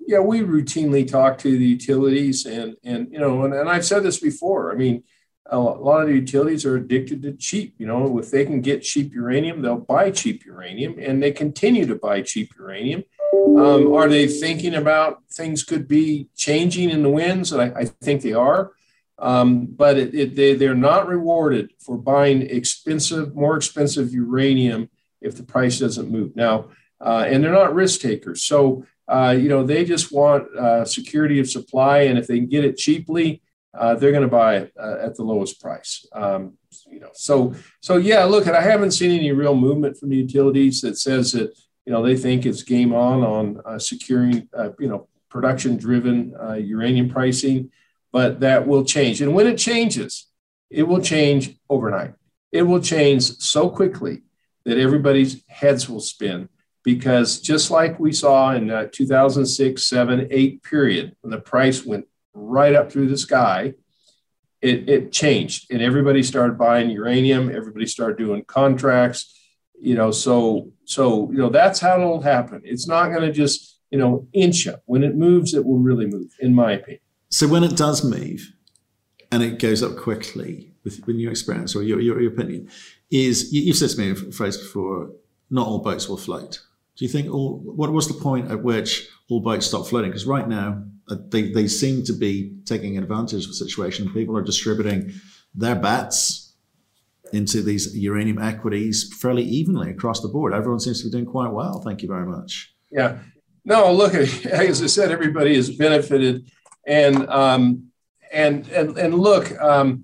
yeah, 0.05 0.19
we 0.19 0.41
routinely 0.41 1.05
talk 1.05 1.37
to 1.39 1.57
the 1.57 1.65
utilities, 1.65 2.45
and 2.45 2.77
and 2.83 3.11
you 3.11 3.19
know, 3.19 3.43
and, 3.43 3.53
and 3.53 3.69
I've 3.69 3.85
said 3.85 4.03
this 4.03 4.19
before. 4.19 4.71
I 4.71 4.75
mean, 4.75 5.03
a 5.47 5.57
lot 5.57 6.01
of 6.01 6.07
the 6.07 6.15
utilities 6.15 6.65
are 6.65 6.75
addicted 6.75 7.21
to 7.23 7.33
cheap. 7.33 7.75
You 7.77 7.87
know, 7.87 8.19
if 8.19 8.31
they 8.31 8.45
can 8.45 8.61
get 8.61 8.83
cheap 8.83 9.13
uranium, 9.13 9.61
they'll 9.61 9.77
buy 9.77 10.11
cheap 10.11 10.45
uranium, 10.45 10.95
and 10.99 11.21
they 11.21 11.31
continue 11.31 11.85
to 11.87 11.95
buy 11.95 12.21
cheap 12.21 12.53
uranium. 12.57 13.03
Um, 13.33 13.93
are 13.93 14.07
they 14.07 14.27
thinking 14.27 14.75
about 14.75 15.23
things 15.31 15.63
could 15.63 15.87
be 15.87 16.29
changing 16.35 16.89
in 16.89 17.03
the 17.03 17.09
winds? 17.09 17.51
I, 17.51 17.65
I 17.65 17.85
think 17.85 18.21
they 18.21 18.33
are. 18.33 18.71
Um, 19.19 19.65
but 19.65 19.97
it, 19.97 20.13
it, 20.13 20.35
they, 20.35 20.53
they're 20.53 20.75
not 20.75 21.07
rewarded 21.07 21.71
for 21.79 21.97
buying 21.97 22.43
expensive, 22.43 23.35
more 23.35 23.57
expensive 23.57 24.13
uranium 24.13 24.89
if 25.21 25.35
the 25.35 25.43
price 25.43 25.79
doesn't 25.79 26.11
move. 26.11 26.35
Now, 26.35 26.69
uh, 27.01 27.25
and 27.27 27.43
they're 27.43 27.51
not 27.51 27.73
risk 27.73 28.01
takers. 28.01 28.43
So, 28.43 28.85
uh, 29.07 29.35
you 29.39 29.49
know, 29.49 29.63
they 29.63 29.85
just 29.85 30.11
want 30.11 30.55
uh, 30.55 30.85
security 30.85 31.39
of 31.39 31.49
supply. 31.49 32.01
And 32.01 32.19
if 32.19 32.27
they 32.27 32.37
can 32.37 32.47
get 32.47 32.65
it 32.65 32.77
cheaply, 32.77 33.41
uh, 33.73 33.95
they're 33.95 34.11
going 34.11 34.23
to 34.23 34.27
buy 34.27 34.57
it 34.57 34.73
uh, 34.79 34.97
at 35.01 35.15
the 35.15 35.23
lowest 35.23 35.61
price. 35.61 36.05
Um, 36.13 36.57
you 36.87 36.99
know, 36.99 37.09
so, 37.13 37.55
so 37.79 37.97
yeah, 37.97 38.23
look, 38.25 38.47
I 38.47 38.61
haven't 38.61 38.91
seen 38.91 39.17
any 39.17 39.31
real 39.31 39.55
movement 39.55 39.97
from 39.97 40.09
the 40.09 40.17
utilities 40.17 40.81
that 40.81 40.97
says 40.97 41.31
that, 41.31 41.57
you 41.85 41.93
know, 41.93 42.03
they 42.03 42.17
think 42.17 42.45
it's 42.45 42.63
game 42.63 42.93
on 42.93 43.23
on 43.23 43.61
uh, 43.65 43.79
securing, 43.79 44.49
you 44.79 44.87
know, 44.87 45.07
production 45.29 45.77
driven 45.77 46.35
uranium 46.59 47.09
pricing, 47.09 47.71
but 48.11 48.39
that 48.39 48.67
will 48.67 48.85
change. 48.85 49.21
And 49.21 49.33
when 49.33 49.47
it 49.47 49.57
changes, 49.57 50.27
it 50.69 50.83
will 50.83 51.01
change 51.01 51.57
overnight. 51.69 52.13
It 52.51 52.63
will 52.63 52.81
change 52.81 53.23
so 53.23 53.69
quickly 53.69 54.23
that 54.65 54.77
everybody's 54.77 55.43
heads 55.47 55.89
will 55.89 55.99
spin 55.99 56.49
because 56.83 57.41
just 57.41 57.69
like 57.69 57.99
we 57.99 58.13
saw 58.13 58.53
in 58.53 58.69
uh, 58.69 58.87
2006, 58.91 59.83
7, 59.83 60.27
8 60.31 60.63
period, 60.63 61.15
when 61.21 61.31
the 61.31 61.39
price 61.39 61.85
went 61.85 62.05
right 62.33 62.73
up 62.73 62.91
through 62.91 63.07
the 63.07 63.17
sky, 63.17 63.73
it, 64.61 64.89
it 64.89 65.11
changed 65.11 65.71
and 65.71 65.81
everybody 65.81 66.23
started 66.23 66.57
buying 66.57 66.89
uranium. 66.89 67.49
Everybody 67.53 67.85
started 67.85 68.17
doing 68.17 68.43
contracts, 68.45 69.37
you 69.79 69.95
know, 69.95 70.11
so, 70.11 70.71
so, 70.85 71.29
you 71.31 71.37
know, 71.37 71.49
that's 71.49 71.79
how 71.79 71.99
it'll 71.99 72.21
happen. 72.21 72.61
It's 72.63 72.87
not 72.87 73.09
going 73.09 73.21
to 73.21 73.31
just, 73.31 73.79
you 73.91 73.99
know, 73.99 74.27
inch 74.33 74.67
up. 74.67 74.81
When 74.85 75.03
it 75.03 75.15
moves, 75.15 75.53
it 75.53 75.65
will 75.65 75.79
really 75.79 76.07
move, 76.07 76.31
in 76.39 76.55
my 76.55 76.73
opinion. 76.73 77.01
So 77.29 77.47
when 77.47 77.63
it 77.63 77.75
does 77.75 78.03
move 78.03 78.53
and 79.31 79.43
it 79.43 79.59
goes 79.59 79.83
up 79.83 79.97
quickly, 79.97 80.71
with, 80.83 81.05
with 81.05 81.17
your 81.17 81.31
experience 81.31 81.75
or 81.75 81.83
your, 81.83 81.99
your, 81.99 82.21
your 82.21 82.31
opinion, 82.31 82.69
is 83.11 83.51
you, 83.51 83.67
have 83.67 83.77
said 83.77 83.89
to 83.89 83.97
me 83.97 84.11
a 84.11 84.31
phrase 84.31 84.57
before, 84.57 85.11
not 85.49 85.67
all 85.67 85.79
boats 85.79 86.07
will 86.07 86.17
float. 86.17 86.61
Do 86.95 87.05
you 87.05 87.09
think 87.09 87.31
all, 87.33 87.57
what 87.57 87.91
was 87.91 88.07
the 88.07 88.13
point 88.13 88.49
at 88.49 88.63
which 88.63 89.07
all 89.29 89.41
boats 89.41 89.67
stop 89.67 89.87
floating? 89.87 90.11
Because 90.11 90.25
right 90.25 90.47
now 90.47 90.83
uh, 91.09 91.17
they, 91.29 91.51
they 91.51 91.67
seem 91.67 92.03
to 92.05 92.13
be 92.13 92.53
taking 92.65 92.97
advantage 92.97 93.43
of 93.43 93.49
the 93.49 93.55
situation. 93.55 94.13
People 94.13 94.37
are 94.37 94.41
distributing 94.41 95.11
their 95.53 95.75
bets 95.75 96.53
into 97.33 97.61
these 97.61 97.95
uranium 97.95 98.41
equities 98.41 99.13
fairly 99.19 99.43
evenly 99.43 99.91
across 99.91 100.21
the 100.21 100.27
board. 100.29 100.53
Everyone 100.53 100.79
seems 100.79 101.01
to 101.01 101.07
be 101.07 101.11
doing 101.11 101.25
quite 101.25 101.51
well. 101.51 101.81
Thank 101.81 102.01
you 102.01 102.07
very 102.07 102.25
much. 102.25 102.73
Yeah. 102.91 103.19
No, 103.65 103.91
look, 103.91 104.13
as 104.45 104.81
I 104.81 104.87
said, 104.87 105.11
everybody 105.11 105.55
has 105.55 105.69
benefited. 105.69 106.49
And, 106.87 107.29
um, 107.29 107.91
and, 108.31 108.67
and, 108.69 108.97
and 108.97 109.13
look, 109.13 109.51
um, 109.61 110.03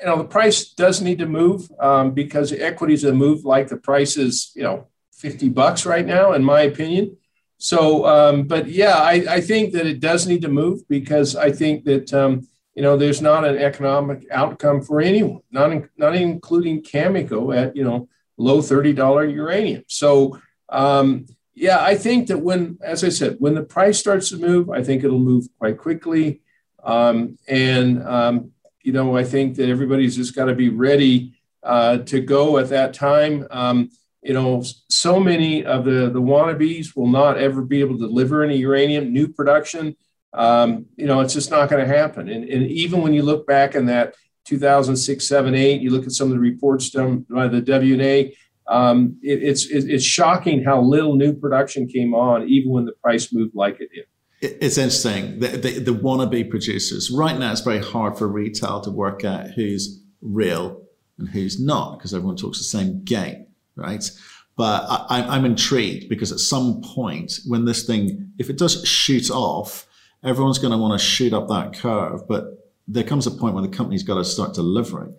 you 0.00 0.06
know, 0.06 0.18
the 0.18 0.24
price 0.24 0.70
does 0.70 1.00
need 1.00 1.18
to 1.18 1.26
move 1.26 1.70
um, 1.78 2.12
because 2.12 2.52
equities 2.52 3.02
have 3.02 3.14
moved 3.14 3.44
like 3.44 3.68
the 3.68 3.76
price 3.76 4.16
is, 4.16 4.50
you 4.54 4.62
know, 4.62 4.86
50 5.12 5.48
bucks 5.50 5.84
right 5.84 6.06
now, 6.06 6.32
in 6.32 6.42
my 6.42 6.62
opinion. 6.62 7.16
So, 7.58 8.06
um, 8.06 8.44
but 8.44 8.68
yeah, 8.68 8.94
I, 8.94 9.24
I, 9.28 9.40
think 9.40 9.72
that 9.72 9.86
it 9.86 9.98
does 9.98 10.28
need 10.28 10.42
to 10.42 10.48
move 10.48 10.88
because 10.88 11.34
I 11.34 11.50
think 11.50 11.84
that, 11.84 12.14
um, 12.14 12.46
you 12.76 12.82
know, 12.82 12.96
there's 12.96 13.20
not 13.20 13.44
an 13.44 13.58
economic 13.58 14.26
outcome 14.30 14.80
for 14.80 15.00
anyone, 15.00 15.40
not, 15.50 15.72
in, 15.72 15.88
not 15.96 16.14
including 16.14 16.82
Cameco 16.84 17.56
at, 17.56 17.74
you 17.74 17.82
know, 17.82 18.08
low 18.36 18.58
$30 18.58 19.34
uranium. 19.34 19.82
So, 19.88 20.40
um, 20.68 21.26
yeah, 21.58 21.80
I 21.80 21.96
think 21.96 22.28
that 22.28 22.38
when, 22.38 22.78
as 22.82 23.02
I 23.02 23.08
said, 23.08 23.36
when 23.40 23.54
the 23.54 23.64
price 23.64 23.98
starts 23.98 24.30
to 24.30 24.36
move, 24.36 24.70
I 24.70 24.82
think 24.82 25.02
it'll 25.02 25.18
move 25.18 25.48
quite 25.58 25.76
quickly. 25.76 26.40
Um, 26.84 27.36
and, 27.48 28.02
um, 28.04 28.52
you 28.82 28.92
know, 28.92 29.16
I 29.16 29.24
think 29.24 29.56
that 29.56 29.68
everybody's 29.68 30.16
just 30.16 30.36
got 30.36 30.44
to 30.44 30.54
be 30.54 30.68
ready 30.68 31.34
uh, 31.64 31.98
to 31.98 32.20
go 32.20 32.58
at 32.58 32.68
that 32.68 32.94
time. 32.94 33.46
Um, 33.50 33.90
you 34.22 34.34
know, 34.34 34.62
so 34.88 35.18
many 35.18 35.64
of 35.64 35.84
the, 35.84 36.10
the 36.10 36.22
wannabes 36.22 36.94
will 36.94 37.08
not 37.08 37.38
ever 37.38 37.62
be 37.62 37.80
able 37.80 37.98
to 37.98 38.06
deliver 38.06 38.44
any 38.44 38.56
uranium, 38.58 39.12
new 39.12 39.26
production. 39.26 39.96
Um, 40.32 40.86
you 40.96 41.06
know, 41.06 41.20
it's 41.20 41.34
just 41.34 41.50
not 41.50 41.68
going 41.68 41.86
to 41.86 41.92
happen. 41.92 42.28
And, 42.28 42.44
and 42.44 42.66
even 42.70 43.02
when 43.02 43.14
you 43.14 43.22
look 43.22 43.46
back 43.46 43.74
in 43.74 43.86
that 43.86 44.14
2006, 44.44 45.26
7, 45.26 45.54
8, 45.54 45.80
you 45.80 45.90
look 45.90 46.06
at 46.06 46.12
some 46.12 46.28
of 46.28 46.34
the 46.34 46.40
reports 46.40 46.90
done 46.90 47.26
by 47.28 47.48
the 47.48 47.60
WNA, 47.60 48.34
um, 48.68 49.18
it, 49.22 49.42
it's, 49.42 49.66
it, 49.66 49.88
it's 49.88 50.04
shocking 50.04 50.62
how 50.62 50.80
little 50.80 51.16
new 51.16 51.32
production 51.34 51.86
came 51.88 52.14
on, 52.14 52.48
even 52.48 52.70
when 52.70 52.84
the 52.84 52.92
price 52.92 53.32
moved 53.32 53.54
like 53.54 53.80
it 53.80 53.90
did. 53.94 54.04
It's 54.40 54.78
interesting. 54.78 55.40
The, 55.40 55.48
the, 55.48 55.78
the 55.80 55.90
wannabe 55.94 56.48
producers, 56.48 57.10
right 57.10 57.36
now, 57.36 57.50
it's 57.50 57.60
very 57.60 57.82
hard 57.82 58.16
for 58.16 58.28
retail 58.28 58.80
to 58.82 58.90
work 58.90 59.24
out 59.24 59.50
who's 59.50 60.00
real 60.20 60.82
and 61.18 61.28
who's 61.28 61.60
not 61.60 61.98
because 61.98 62.14
everyone 62.14 62.36
talks 62.36 62.58
the 62.58 62.64
same 62.64 63.02
game, 63.02 63.46
right? 63.74 64.08
But 64.56 64.86
I, 64.88 65.22
I'm 65.22 65.44
intrigued 65.44 66.08
because 66.08 66.30
at 66.30 66.38
some 66.38 66.82
point, 66.82 67.40
when 67.46 67.64
this 67.64 67.84
thing, 67.84 68.32
if 68.38 68.50
it 68.50 68.58
does 68.58 68.86
shoot 68.86 69.30
off, 69.30 69.86
everyone's 70.22 70.58
going 70.58 70.72
to 70.72 70.78
want 70.78 71.00
to 71.00 71.04
shoot 71.04 71.32
up 71.32 71.48
that 71.48 71.74
curve. 71.74 72.26
But 72.28 72.44
there 72.86 73.04
comes 73.04 73.26
a 73.26 73.30
point 73.30 73.54
where 73.54 73.62
the 73.62 73.76
company's 73.76 74.02
got 74.02 74.16
to 74.16 74.24
start 74.24 74.54
delivering. 74.54 75.14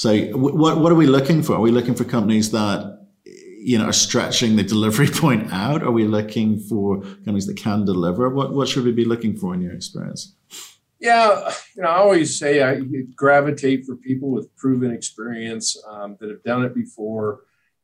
So, 0.00 0.16
what, 0.28 0.78
what 0.78 0.90
are 0.90 0.94
we 0.94 1.06
looking 1.06 1.42
for? 1.42 1.56
Are 1.56 1.60
we 1.60 1.70
looking 1.70 1.94
for 1.94 2.04
companies 2.04 2.50
that 2.52 3.06
you 3.26 3.76
know, 3.76 3.84
are 3.84 3.92
stretching 3.92 4.56
the 4.56 4.62
delivery 4.74 5.08
point 5.08 5.52
out? 5.52 5.82
Are 5.82 5.90
we 5.90 6.04
looking 6.04 6.58
for 6.58 7.02
companies 7.02 7.46
that 7.48 7.58
can 7.58 7.84
deliver? 7.84 8.30
What 8.30 8.54
what 8.54 8.66
should 8.66 8.84
we 8.84 8.92
be 8.92 9.04
looking 9.04 9.36
for 9.36 9.52
in 9.52 9.60
your 9.60 9.74
experience? 9.74 10.36
Yeah, 11.00 11.52
you 11.76 11.82
know, 11.82 11.90
I 11.90 11.96
always 11.96 12.38
say 12.38 12.62
I 12.62 12.80
gravitate 13.14 13.84
for 13.84 13.94
people 13.94 14.30
with 14.30 14.56
proven 14.56 14.90
experience 14.90 15.76
um, 15.86 16.16
that 16.18 16.30
have 16.30 16.42
done 16.44 16.64
it 16.64 16.74
before. 16.74 17.40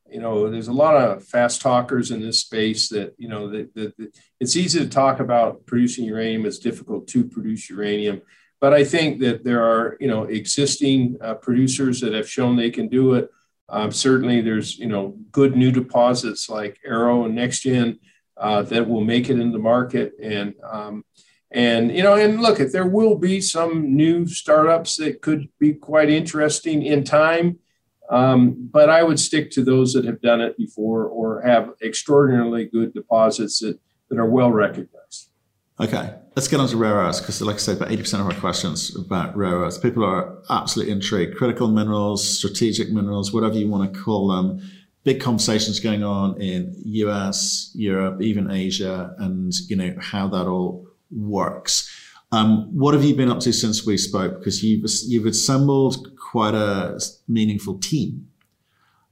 You 0.09 0.19
know, 0.19 0.49
there's 0.49 0.69
a 0.69 0.73
lot 0.73 0.95
of 0.95 1.23
fast 1.23 1.61
talkers 1.61 2.09
in 2.09 2.19
this 2.19 2.41
space 2.41 2.89
that 2.89 3.13
you 3.19 3.27
know 3.27 3.47
that, 3.51 3.75
that, 3.75 3.95
that 3.97 4.17
it's 4.39 4.55
easy 4.55 4.79
to 4.79 4.89
talk 4.89 5.19
about 5.19 5.67
producing 5.67 6.05
uranium. 6.05 6.47
It's 6.47 6.57
difficult 6.57 7.07
to 7.09 7.25
produce 7.25 7.69
uranium, 7.69 8.23
but 8.59 8.73
I 8.73 8.83
think 8.83 9.19
that 9.21 9.43
there 9.43 9.63
are 9.63 9.97
you 9.99 10.07
know 10.07 10.23
existing 10.23 11.17
uh, 11.21 11.35
producers 11.35 12.01
that 12.01 12.13
have 12.13 12.29
shown 12.29 12.55
they 12.55 12.71
can 12.71 12.87
do 12.87 13.13
it. 13.13 13.29
Um, 13.69 13.91
certainly, 13.91 14.41
there's 14.41 14.77
you 14.77 14.87
know 14.87 15.15
good 15.31 15.55
new 15.55 15.71
deposits 15.71 16.49
like 16.49 16.79
Arrow 16.85 17.25
and 17.25 17.37
NextGen 17.37 17.99
uh, 18.37 18.63
that 18.63 18.87
will 18.87 19.03
make 19.03 19.29
it 19.29 19.39
in 19.39 19.51
the 19.51 19.59
market, 19.59 20.13
and 20.21 20.55
um, 20.63 21.03
and 21.51 21.95
you 21.95 22.03
know, 22.03 22.15
and 22.15 22.41
look, 22.41 22.59
if 22.59 22.71
there 22.71 22.87
will 22.87 23.15
be 23.15 23.41
some 23.41 23.95
new 23.95 24.27
startups 24.27 24.97
that 24.97 25.21
could 25.21 25.49
be 25.59 25.73
quite 25.73 26.09
interesting 26.09 26.83
in 26.83 27.03
time, 27.03 27.59
um, 28.09 28.69
but 28.71 28.89
I 28.89 29.03
would 29.03 29.19
stick 29.19 29.51
to 29.51 29.63
those 29.63 29.93
that 29.93 30.05
have 30.05 30.21
done 30.21 30.41
it 30.41 30.57
before 30.57 31.05
or 31.05 31.41
have 31.41 31.71
extraordinarily 31.81 32.65
good 32.65 32.93
deposits 32.93 33.59
that 33.59 33.79
that 34.09 34.17
are 34.17 34.29
well 34.29 34.51
recognized. 34.51 35.29
Okay, 35.79 36.15
let's 36.35 36.47
get 36.47 36.59
on 36.59 36.67
to 36.69 36.77
rare 36.77 36.95
earths 36.95 37.19
because, 37.19 37.39
like 37.41 37.55
I 37.55 37.59
said, 37.59 37.77
about 37.77 37.89
80% 37.89 38.19
of 38.19 38.25
our 38.25 38.33
questions 38.33 38.95
about 38.95 39.37
rare 39.37 39.57
earths. 39.57 39.77
People 39.77 40.03
are 40.03 40.39
absolutely 40.49 40.91
intrigued. 40.91 41.37
Critical 41.37 41.67
minerals, 41.67 42.37
strategic 42.37 42.91
minerals, 42.91 43.31
whatever 43.31 43.55
you 43.55 43.67
want 43.67 43.93
to 43.93 43.99
call 43.99 44.29
them. 44.29 44.59
Big 45.03 45.21
conversations 45.21 45.79
going 45.79 46.03
on 46.03 46.41
in 46.41 46.73
US, 46.83 47.71
Europe, 47.75 48.21
even 48.21 48.49
Asia, 48.49 49.15
and 49.19 49.53
you 49.69 49.75
know 49.75 49.95
how 50.01 50.27
that 50.27 50.47
all 50.47 50.87
works. 51.11 51.89
Um, 52.31 52.75
what 52.77 52.93
have 52.93 53.03
you 53.03 53.15
been 53.15 53.29
up 53.29 53.39
to 53.41 53.53
since 53.53 53.85
we 53.85 53.97
spoke? 53.97 54.39
Because 54.39 54.63
you've 54.63 54.83
you've 55.05 55.27
assembled 55.27 56.17
quite 56.17 56.55
a 56.55 56.99
meaningful 57.27 57.77
team. 57.77 58.27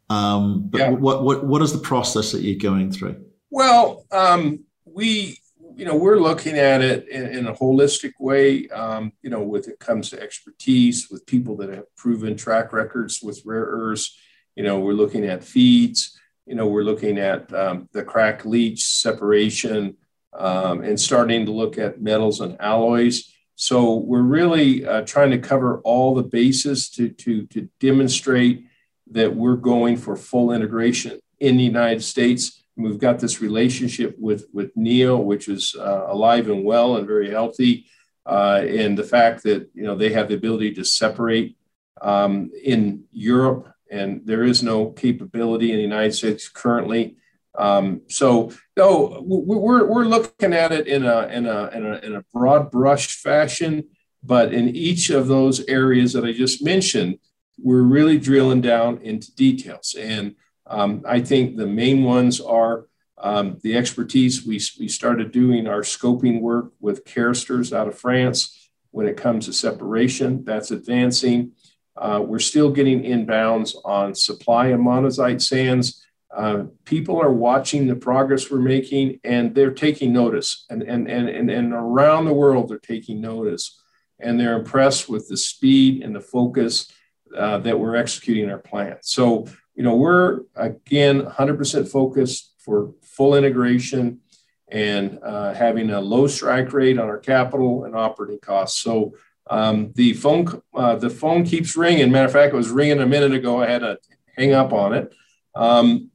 Um, 0.10 0.68
but 0.68 0.80
yeah. 0.80 0.90
what 0.90 1.24
what 1.24 1.46
what 1.46 1.62
is 1.62 1.72
the 1.72 1.80
process 1.80 2.32
that 2.32 2.42
you're 2.42 2.60
going 2.60 2.92
through? 2.92 3.24
Well, 3.52 4.06
um, 4.12 4.66
we 4.84 5.38
you 5.76 5.86
know, 5.86 5.96
we're 5.96 6.20
looking 6.20 6.58
at 6.58 6.82
it 6.82 7.08
in, 7.10 7.28
in 7.28 7.48
a 7.48 7.54
holistic 7.54 8.14
way. 8.20 8.68
Um, 8.70 9.12
you 9.22 9.30
know, 9.30 9.42
with 9.42 9.68
it 9.68 9.80
comes 9.80 10.10
to 10.10 10.22
expertise, 10.22 11.10
with 11.10 11.26
people 11.26 11.58
that 11.58 11.70
have 11.70 11.94
proven 11.96 12.38
track 12.38 12.72
records 12.72 13.22
with 13.22 13.42
rare 13.46 13.66
earths. 13.66 14.18
You 14.56 14.64
know, 14.64 14.80
we're 14.80 14.94
looking 14.94 15.26
at 15.26 15.44
feeds. 15.44 16.20
You 16.46 16.56
know, 16.56 16.68
we're 16.68 16.84
looking 16.84 17.18
at 17.18 17.54
um, 17.54 17.90
the 17.92 18.04
crack 18.04 18.46
leach 18.46 18.86
separation, 18.86 19.98
um, 20.34 20.82
and 20.82 21.00
starting 21.00 21.46
to 21.46 21.52
look 21.52 21.78
at 21.78 22.02
metals 22.02 22.40
and 22.40 22.60
alloys. 22.62 23.32
So 23.56 23.96
we're 23.96 24.22
really 24.22 24.86
uh, 24.86 25.02
trying 25.02 25.32
to 25.32 25.40
cover 25.40 25.80
all 25.82 26.16
the 26.16 26.24
bases 26.24 26.90
to 26.92 27.10
to 27.10 27.48
to 27.48 27.70
demonstrate 27.80 28.66
that 29.12 29.36
we're 29.36 29.56
going 29.56 29.98
for 29.98 30.16
full 30.16 30.52
integration 30.52 31.20
in 31.40 31.58
the 31.58 31.64
United 31.64 32.04
States 32.04 32.65
We've 32.78 33.00
got 33.00 33.20
this 33.20 33.42
relationship 33.42 34.16
with, 34.20 34.48
with 34.54 34.76
Neo, 34.76 35.18
which 35.18 35.48
is 35.48 35.76
uh, 35.78 36.08
alive 36.08 36.50
and 36.50 36.64
well 36.64 36.98
and 36.98 37.08
very 37.08 37.30
healthy. 37.30 37.86
Uh, 38.26 38.64
and 38.68 38.98
the 38.98 39.04
fact 39.04 39.44
that 39.44 39.70
you 39.74 39.84
know 39.84 39.96
they 39.96 40.12
have 40.12 40.28
the 40.28 40.34
ability 40.34 40.74
to 40.74 40.84
separate 40.84 41.56
um, 42.02 42.52
in 42.64 43.04
Europe, 43.12 43.72
and 43.92 44.26
there 44.26 44.44
is 44.44 44.64
no 44.64 44.88
capability 44.88 45.72
in 45.72 45.78
the 45.78 45.84
United 45.84 46.14
States 46.14 46.50
currently. 46.50 47.18
Um, 47.58 48.02
so 48.08 48.52
no, 48.76 49.22
we're, 49.26 49.86
we're 49.86 50.06
looking 50.06 50.54
at 50.54 50.72
it 50.72 50.88
in 50.88 51.06
a, 51.06 51.28
in, 51.28 51.46
a, 51.46 51.68
in, 51.68 51.86
a, 51.86 51.98
in 52.00 52.16
a 52.16 52.26
broad 52.34 52.72
brush 52.72 53.16
fashion, 53.16 53.90
but 54.24 54.54
in 54.54 54.76
each 54.76 55.10
of 55.10 55.28
those 55.28 55.66
areas 55.68 56.14
that 56.14 56.26
I 56.26 56.34
just 56.34 56.64
mentioned, 56.64 57.20
we're 57.58 57.84
really 57.84 58.18
drilling 58.18 58.62
down 58.62 58.98
into 59.04 59.34
details. 59.36 59.96
And 59.98 60.36
um, 60.68 61.04
I 61.08 61.22
think 61.22 61.58
the 61.58 61.68
main 61.68 62.04
ones 62.04 62.42
are 62.42 62.86
um, 63.18 63.58
the 63.64 63.78
expertise. 63.78 64.46
We, 64.46 64.60
we 64.80 64.88
started 64.88 65.32
doing 65.32 65.68
our 65.68 65.82
scoping 65.82 66.42
work 66.42 66.72
with 66.80 67.06
Caresters 67.06 67.76
out 67.76 67.88
of 67.88 67.98
France 67.98 68.70
when 68.92 69.08
it 69.08 69.18
comes 69.18 69.46
to 69.46 69.54
separation. 69.54 70.44
That's 70.44 70.72
advancing. 70.72 71.52
Uh, 71.98 72.22
we're 72.26 72.40
still 72.40 72.72
getting 72.72 73.04
inbounds 73.04 73.76
on 73.86 74.16
supply 74.16 74.68
of 74.68 74.80
monazite 74.80 75.42
sands. 75.42 76.06
Uh, 76.36 76.66
people 76.84 77.22
are 77.22 77.32
watching 77.32 77.88
the 77.88 77.96
progress 77.96 78.52
we're 78.52 78.60
making 78.60 79.20
and 79.24 79.56
they're 79.56 79.72
taking 79.74 80.12
notice. 80.12 80.66
And, 80.70 80.82
and, 80.84 81.10
and, 81.10 81.30
and, 81.30 81.50
and 81.50 81.74
around 81.74 82.26
the 82.26 82.34
world, 82.34 82.68
they're 82.68 82.80
taking 82.80 83.22
notice. 83.22 83.82
And 84.20 84.40
they're 84.40 84.58
impressed 84.58 85.08
with 85.08 85.28
the 85.30 85.38
speed 85.38 86.04
and 86.04 86.14
the 86.14 86.22
focus 86.22 86.92
uh, 87.36 87.60
that 87.60 87.80
we're 87.80 87.96
executing 87.96 88.50
our 88.50 88.60
plan. 88.60 88.98
So 89.02 89.48
you 89.76 89.84
know, 89.84 89.96
we're 89.96 90.42
again 90.56 91.22
100% 91.22 91.88
focused 91.88 92.54
for 92.60 92.94
full 93.02 93.36
integration 93.36 94.22
and 94.70 95.20
uh, 95.24 95.54
having 95.54 95.92
a 95.92 96.02
low 96.02 96.28
strike 96.28 96.74
rate 96.74 96.98
on 96.98 97.08
our 97.08 97.20
capital 97.20 97.84
and 97.84 97.96
operating 97.96 98.40
costs. 98.40 98.82
So 98.82 99.14
um, 99.50 99.92
the 99.94 100.14
phone 100.14 100.62
uh, 100.74 100.96
the 100.96 101.10
phone 101.10 101.44
keeps 101.44 101.78
ringing. 101.78 102.12
Matter 102.12 102.26
of 102.26 102.32
fact, 102.32 102.54
it 102.54 102.58
was 102.58 102.70
ringing 102.70 103.00
a 103.00 103.06
minute 103.06 103.34
ago. 103.34 103.62
I 103.62 103.68
had 103.68 103.80
to 103.80 104.00
hang 104.36 104.54
up 104.54 104.74
on 104.74 104.94
it, 104.94 105.14
um, 105.54 106.10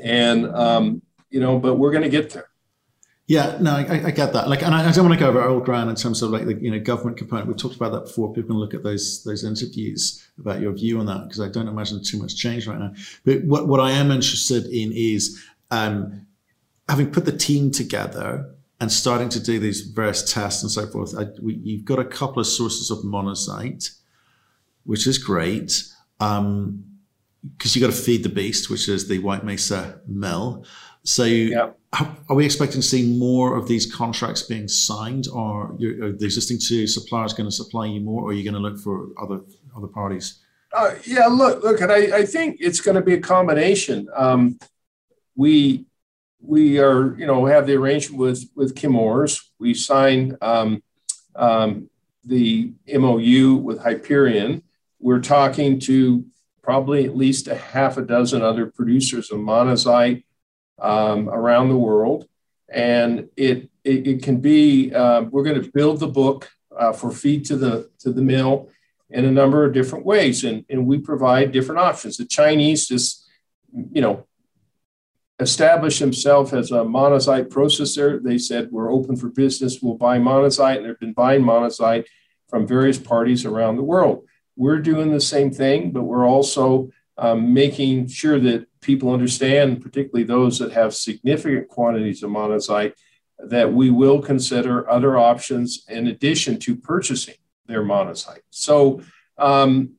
and 0.00 0.46
um, 0.54 1.02
you 1.30 1.40
know, 1.40 1.58
but 1.58 1.74
we're 1.74 1.90
going 1.90 2.04
to 2.04 2.08
get 2.08 2.30
there. 2.30 2.48
Yeah, 3.26 3.56
no, 3.58 3.74
I, 3.74 4.06
I, 4.06 4.10
get 4.10 4.34
that. 4.34 4.50
Like, 4.50 4.62
and 4.62 4.74
I, 4.74 4.86
I 4.86 4.92
don't 4.92 5.06
want 5.06 5.18
to 5.18 5.24
go 5.24 5.30
over 5.30 5.42
old 5.42 5.64
ground 5.64 5.88
in 5.88 5.96
terms 5.96 6.20
of 6.20 6.30
like 6.30 6.44
the 6.44 6.54
you 6.56 6.70
know 6.70 6.78
government 6.78 7.16
component. 7.16 7.48
We've 7.48 7.56
talked 7.56 7.76
about 7.76 7.92
that 7.92 8.04
before. 8.04 8.34
People 8.34 8.50
can 8.50 8.58
look 8.58 8.74
at 8.74 8.82
those 8.82 9.24
those 9.24 9.44
interviews 9.44 10.26
about 10.38 10.60
your 10.60 10.72
view 10.72 11.00
on 11.00 11.06
that 11.06 11.22
because 11.22 11.40
I 11.40 11.48
don't 11.48 11.66
imagine 11.66 12.02
too 12.02 12.18
much 12.18 12.36
change 12.36 12.66
right 12.66 12.78
now. 12.78 12.92
But 13.24 13.44
what 13.44 13.66
what 13.66 13.80
I 13.80 13.92
am 13.92 14.10
interested 14.10 14.66
in 14.66 14.92
is 14.92 15.42
um, 15.70 16.26
having 16.86 17.10
put 17.10 17.24
the 17.24 17.36
team 17.36 17.70
together 17.70 18.54
and 18.78 18.92
starting 18.92 19.30
to 19.30 19.40
do 19.40 19.58
these 19.58 19.80
various 19.80 20.30
tests 20.30 20.62
and 20.62 20.70
so 20.70 20.86
forth. 20.86 21.14
I, 21.18 21.28
we, 21.40 21.54
you've 21.54 21.86
got 21.86 21.98
a 21.98 22.04
couple 22.04 22.40
of 22.40 22.46
sources 22.46 22.90
of 22.90 22.98
monazite, 22.98 23.88
which 24.84 25.06
is 25.06 25.16
great. 25.16 25.84
Um, 26.20 26.84
because 27.56 27.76
you 27.76 27.82
got 27.82 27.92
to 27.92 28.00
feed 28.00 28.22
the 28.22 28.30
beast, 28.30 28.70
which 28.70 28.88
is 28.88 29.08
the 29.08 29.18
White 29.18 29.44
Mesa 29.44 30.00
mill. 30.06 30.64
So, 31.04 31.24
are 31.92 32.34
we 32.34 32.46
expecting 32.46 32.80
to 32.80 32.86
see 32.86 33.16
more 33.18 33.56
of 33.56 33.68
these 33.68 33.92
contracts 33.92 34.42
being 34.42 34.68
signed, 34.68 35.28
or 35.28 35.72
are 35.72 36.12
the 36.12 36.24
existing 36.24 36.58
two 36.58 36.86
suppliers 36.86 37.34
going 37.34 37.48
to 37.48 37.54
supply 37.54 37.86
you 37.86 38.00
more, 38.00 38.22
or 38.22 38.30
are 38.30 38.32
you 38.32 38.42
going 38.42 38.54
to 38.54 38.60
look 38.60 38.78
for 38.78 39.08
other 39.20 39.40
other 39.76 39.86
parties? 39.86 40.40
Uh, 40.72 40.94
yeah, 41.04 41.26
look, 41.26 41.62
look, 41.62 41.80
and 41.82 41.92
I, 41.92 42.18
I 42.18 42.24
think 42.24 42.56
it's 42.58 42.80
going 42.80 42.96
to 42.96 43.02
be 43.02 43.14
a 43.14 43.20
combination. 43.20 44.08
Um, 44.14 44.58
we 45.36 45.84
we 46.40 46.78
are, 46.78 47.14
you 47.18 47.26
know, 47.26 47.44
have 47.44 47.66
the 47.66 47.74
arrangement 47.74 48.18
with 48.18 48.48
with 48.56 48.74
Chemours. 48.74 49.40
We 49.58 49.74
signed 49.74 50.38
um, 50.40 50.82
um, 51.36 51.90
the 52.24 52.72
MOU 52.88 53.56
with 53.56 53.78
Hyperion. 53.78 54.62
We're 55.00 55.20
talking 55.20 55.78
to 55.80 56.24
probably 56.62 57.04
at 57.04 57.14
least 57.14 57.46
a 57.46 57.54
half 57.54 57.98
a 57.98 58.02
dozen 58.02 58.40
other 58.40 58.66
producers 58.66 59.30
of 59.30 59.38
monazite 59.38 60.24
um, 60.78 61.28
around 61.28 61.68
the 61.68 61.76
world. 61.76 62.26
And 62.68 63.28
it, 63.36 63.70
it, 63.84 64.06
it 64.06 64.22
can 64.22 64.40
be, 64.40 64.92
uh, 64.92 65.22
we're 65.22 65.44
going 65.44 65.62
to 65.62 65.70
build 65.70 66.00
the 66.00 66.08
book 66.08 66.50
uh, 66.76 66.92
for 66.92 67.10
feed 67.10 67.44
to 67.46 67.56
the, 67.56 67.90
to 68.00 68.12
the 68.12 68.22
mill 68.22 68.70
in 69.10 69.24
a 69.24 69.30
number 69.30 69.64
of 69.64 69.72
different 69.72 70.04
ways. 70.04 70.44
And, 70.44 70.64
and 70.68 70.86
we 70.86 70.98
provide 70.98 71.52
different 71.52 71.80
options. 71.80 72.16
The 72.16 72.24
Chinese 72.24 72.88
just, 72.88 73.28
you 73.92 74.00
know, 74.00 74.26
established 75.40 76.00
themselves 76.00 76.52
as 76.52 76.70
a 76.70 76.76
monazite 76.76 77.48
processor. 77.48 78.22
They 78.22 78.38
said, 78.38 78.70
we're 78.70 78.92
open 78.92 79.16
for 79.16 79.28
business. 79.28 79.80
We'll 79.82 79.94
buy 79.94 80.18
monazite. 80.18 80.78
And 80.78 80.86
they've 80.86 80.98
been 80.98 81.12
buying 81.12 81.42
monazite 81.42 82.06
from 82.48 82.66
various 82.66 82.98
parties 82.98 83.44
around 83.44 83.76
the 83.76 83.82
world. 83.82 84.24
We're 84.56 84.78
doing 84.78 85.12
the 85.12 85.20
same 85.20 85.50
thing, 85.50 85.90
but 85.90 86.04
we're 86.04 86.26
also 86.26 86.90
um, 87.16 87.54
making 87.54 88.08
sure 88.08 88.38
that 88.40 88.66
people 88.80 89.12
understand, 89.12 89.82
particularly 89.82 90.24
those 90.24 90.58
that 90.58 90.72
have 90.72 90.94
significant 90.94 91.68
quantities 91.68 92.22
of 92.22 92.30
monazite, 92.30 92.94
that 93.38 93.72
we 93.72 93.90
will 93.90 94.20
consider 94.20 94.88
other 94.90 95.16
options 95.16 95.84
in 95.88 96.06
addition 96.08 96.58
to 96.60 96.76
purchasing 96.76 97.34
their 97.66 97.82
monazite. 97.82 98.40
So, 98.50 99.02
um, 99.38 99.94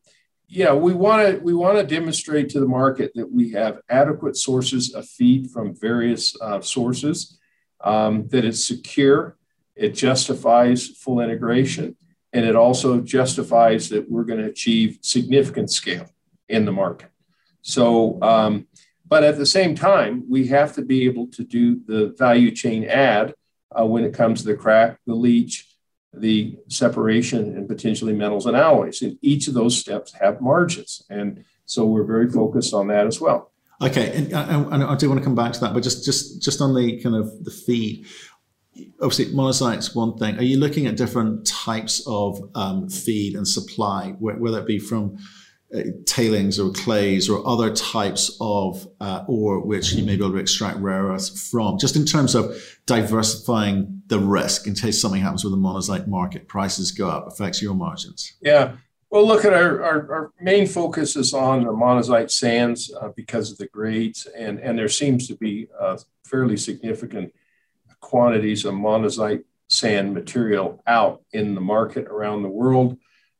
yeah, 0.47 0.73
we 0.73 0.93
want 0.93 1.27
to 1.27 1.43
we 1.43 1.53
want 1.53 1.77
to 1.77 1.83
demonstrate 1.83 2.49
to 2.49 2.59
the 2.59 2.67
market 2.67 3.11
that 3.15 3.31
we 3.31 3.51
have 3.51 3.79
adequate 3.89 4.37
sources 4.37 4.93
of 4.93 5.07
feed 5.07 5.49
from 5.49 5.75
various 5.75 6.39
uh, 6.39 6.61
sources, 6.61 7.39
um, 7.83 8.27
that 8.27 8.45
it's 8.45 8.65
secure, 8.65 9.37
it 9.75 9.95
justifies 9.95 10.87
full 10.87 11.19
integration, 11.19 11.97
and 12.31 12.45
it 12.45 12.55
also 12.55 13.01
justifies 13.01 13.89
that 13.89 14.09
we're 14.09 14.23
going 14.23 14.39
to 14.39 14.45
achieve 14.45 14.99
significant 15.01 15.71
scale 15.71 16.07
in 16.47 16.65
the 16.65 16.71
market. 16.71 17.09
So, 17.65 18.21
um, 18.21 18.67
but 19.07 19.23
at 19.23 19.37
the 19.37 19.45
same 19.45 19.73
time, 19.73 20.23
we 20.29 20.47
have 20.47 20.73
to 20.75 20.83
be 20.83 21.05
able 21.05 21.27
to 21.29 21.43
do 21.43 21.81
the 21.87 22.15
value 22.17 22.51
chain 22.51 22.85
add 22.85 23.33
uh, 23.77 23.85
when 23.85 24.03
it 24.03 24.13
comes 24.13 24.41
to 24.41 24.47
the 24.47 24.55
crack, 24.55 24.99
the 25.07 25.15
leach, 25.15 25.67
the 26.13 26.57
separation, 26.69 27.57
and 27.57 27.67
potentially 27.67 28.13
metals 28.13 28.45
and 28.45 28.55
alloys. 28.55 29.01
And 29.01 29.17
each 29.23 29.47
of 29.47 29.55
those 29.55 29.75
steps 29.75 30.13
have 30.13 30.41
margins. 30.41 31.03
And 31.09 31.43
so 31.65 31.85
we're 31.85 32.03
very 32.03 32.29
focused 32.29 32.73
on 32.73 32.87
that 32.89 33.07
as 33.07 33.19
well. 33.19 33.51
Okay, 33.81 34.15
and 34.15 34.33
I, 34.33 34.93
I 34.93 34.95
do 34.95 35.09
want 35.09 35.19
to 35.19 35.25
come 35.25 35.35
back 35.35 35.53
to 35.53 35.59
that, 35.61 35.73
but 35.73 35.83
just 35.83 36.05
just 36.05 36.41
just 36.41 36.61
on 36.61 36.73
the 36.73 37.01
kind 37.01 37.15
of 37.15 37.43
the 37.43 37.51
feed. 37.51 38.05
Obviously, 39.01 39.33
monazite's 39.33 39.93
one 39.95 40.17
thing. 40.17 40.37
Are 40.37 40.43
you 40.43 40.57
looking 40.59 40.85
at 40.85 40.95
different 40.95 41.45
types 41.45 42.03
of 42.07 42.39
um, 42.55 42.87
feed 42.89 43.35
and 43.35 43.45
supply, 43.45 44.15
whether 44.19 44.59
it 44.59 44.67
be 44.67 44.79
from 44.79 45.17
uh, 45.17 45.21
tailings 46.05 46.59
or 46.59 46.71
clays 46.71 47.29
or 47.29 47.45
other 47.47 47.73
types 47.73 48.35
of 48.39 48.87
uh, 49.01 49.23
ore 49.27 49.59
which 49.59 49.93
you 49.93 50.05
may 50.05 50.15
be 50.15 50.23
able 50.23 50.33
to 50.33 50.37
extract 50.37 50.77
rare 50.77 51.05
earths 51.05 51.49
from, 51.49 51.77
just 51.77 51.95
in 51.95 52.05
terms 52.05 52.35
of 52.35 52.55
diversifying 52.85 54.01
the 54.07 54.19
risk 54.19 54.67
in 54.67 54.75
case 54.75 55.01
something 55.01 55.21
happens 55.21 55.43
with 55.43 55.51
the 55.51 55.57
monazite 55.57 56.07
market, 56.07 56.47
prices 56.47 56.91
go 56.91 57.09
up, 57.09 57.27
affects 57.27 57.61
your 57.61 57.73
margins? 57.73 58.33
Yeah. 58.41 58.75
Well, 59.09 59.25
look 59.25 59.45
at 59.45 59.53
our, 59.53 59.83
our, 59.83 60.11
our 60.11 60.31
main 60.41 60.67
focus 60.67 61.15
is 61.15 61.33
on 61.33 61.63
the 61.63 61.71
monazite 61.71 62.31
sands 62.31 62.93
uh, 62.99 63.09
because 63.15 63.51
of 63.51 63.57
the 63.57 63.67
grades, 63.67 64.27
and, 64.37 64.59
and 64.59 64.77
there 64.77 64.89
seems 64.89 65.27
to 65.27 65.35
be 65.35 65.67
uh, 65.79 65.97
fairly 66.25 66.57
significant 66.57 67.33
quantities 68.01 68.65
of 68.65 68.73
monazite 68.73 69.43
sand 69.67 70.13
material 70.13 70.81
out 70.85 71.23
in 71.33 71.55
the 71.55 71.61
market 71.61 72.05
around 72.05 72.43
the 72.43 72.49
world. 72.49 72.97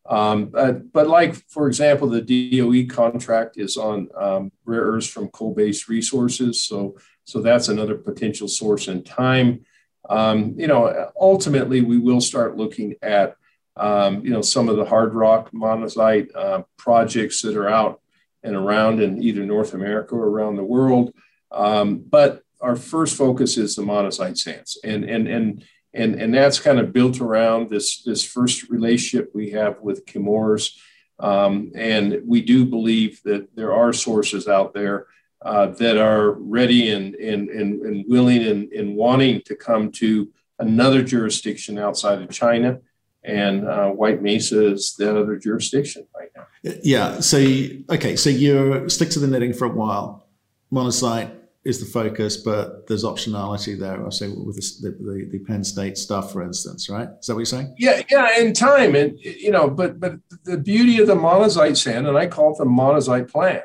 Um, 0.07 0.45
but, 0.93 1.07
like, 1.07 1.35
for 1.49 1.67
example, 1.67 2.07
the 2.07 2.21
DOE 2.21 2.93
contract 2.93 3.57
is 3.57 3.75
on 3.75 4.07
um, 4.15 4.51
rare 4.63 4.81
earths 4.81 5.07
from 5.07 5.29
coal-based 5.29 5.87
resources. 5.89 6.61
So, 6.61 6.97
so 7.23 7.41
that's 7.41 7.69
another 7.69 7.95
potential 7.95 8.47
source 8.47 8.87
in 8.87 9.03
time. 9.03 9.65
Um, 10.07 10.53
you 10.57 10.67
know, 10.67 11.11
ultimately, 11.19 11.81
we 11.81 11.97
will 11.97 12.21
start 12.21 12.55
looking 12.55 12.95
at, 13.01 13.35
um, 13.77 14.23
you 14.23 14.29
know, 14.29 14.41
some 14.41 14.69
of 14.69 14.77
the 14.77 14.85
hard 14.85 15.15
rock 15.15 15.51
monazite 15.51 16.27
uh, 16.35 16.61
projects 16.77 17.41
that 17.41 17.57
are 17.57 17.67
out 17.67 17.99
and 18.43 18.55
around 18.55 19.01
in 19.01 19.23
either 19.23 19.43
North 19.43 19.73
America 19.73 20.13
or 20.13 20.27
around 20.27 20.55
the 20.55 20.63
world. 20.63 21.11
Um, 21.51 21.97
but 22.07 22.43
our 22.61 22.75
first 22.75 23.17
focus 23.17 23.57
is 23.57 23.75
the 23.75 23.81
monazite 23.81 24.37
sands. 24.37 24.77
And, 24.83 25.03
and, 25.03 25.27
and 25.27 25.63
and 25.95 26.15
and 26.15 26.33
that's 26.33 26.59
kind 26.59 26.79
of 26.79 26.93
built 26.93 27.21
around 27.21 27.69
this 27.69 28.03
this 28.03 28.23
first 28.23 28.69
relationship 28.69 29.31
we 29.33 29.51
have 29.51 29.79
with 29.81 30.05
Chemours. 30.05 30.75
Um, 31.17 31.71
and 31.75 32.21
we 32.25 32.41
do 32.41 32.65
believe 32.65 33.21
that 33.23 33.55
there 33.55 33.73
are 33.73 33.93
sources 33.93 34.47
out 34.47 34.73
there 34.73 35.07
uh, 35.41 35.67
that 35.67 35.97
are 35.97 36.31
ready 36.31 36.91
and 36.91 37.15
and 37.15 37.49
and, 37.49 37.81
and 37.81 38.05
willing 38.07 38.43
and, 38.43 38.71
and 38.73 38.95
wanting 38.95 39.41
to 39.45 39.55
come 39.55 39.91
to 39.93 40.29
another 40.59 41.01
jurisdiction 41.01 41.77
outside 41.77 42.21
of 42.21 42.29
China. 42.29 42.79
And 43.23 43.67
uh, 43.67 43.89
White 43.89 44.21
Mesa 44.21 44.73
is 44.73 44.95
that 44.99 45.17
other 45.17 45.37
jurisdiction 45.37 46.05
right 46.15 46.29
now. 46.35 46.45
Yeah. 46.83 47.21
So 47.21 47.37
okay. 47.89 48.15
So 48.17 48.29
you're 48.29 48.89
stick 48.89 49.09
to 49.11 49.19
the 49.19 49.27
knitting 49.27 49.53
for 49.53 49.65
a 49.65 49.69
while. 49.69 50.27
Monazite, 50.71 51.31
is 51.65 51.79
the 51.79 51.85
focus, 51.85 52.37
but 52.37 52.85
there's 52.87 53.03
optionality 53.03 53.77
there. 53.77 54.05
I 54.05 54.09
say 54.11 54.27
with 54.29 54.55
the, 54.55 54.91
the, 54.91 55.27
the, 55.31 55.39
Penn 55.39 55.63
State 55.63 55.97
stuff, 55.97 56.31
for 56.31 56.43
instance, 56.43 56.89
right? 56.89 57.09
Is 57.19 57.25
that 57.25 57.33
what 57.33 57.39
you're 57.39 57.45
saying? 57.45 57.75
Yeah, 57.79 58.03
yeah, 58.09 58.39
in 58.39 58.53
time, 58.53 58.95
and 58.95 59.19
you 59.19 59.49
know, 59.49 59.67
but 59.69 59.99
but 59.99 60.13
the 60.43 60.59
beauty 60.59 61.01
of 61.01 61.07
the 61.07 61.15
monazite 61.15 61.75
sand, 61.75 62.07
and 62.07 62.17
I 62.17 62.27
call 62.27 62.53
it 62.53 62.59
the 62.59 62.65
monazite 62.65 63.31
plan, 63.31 63.63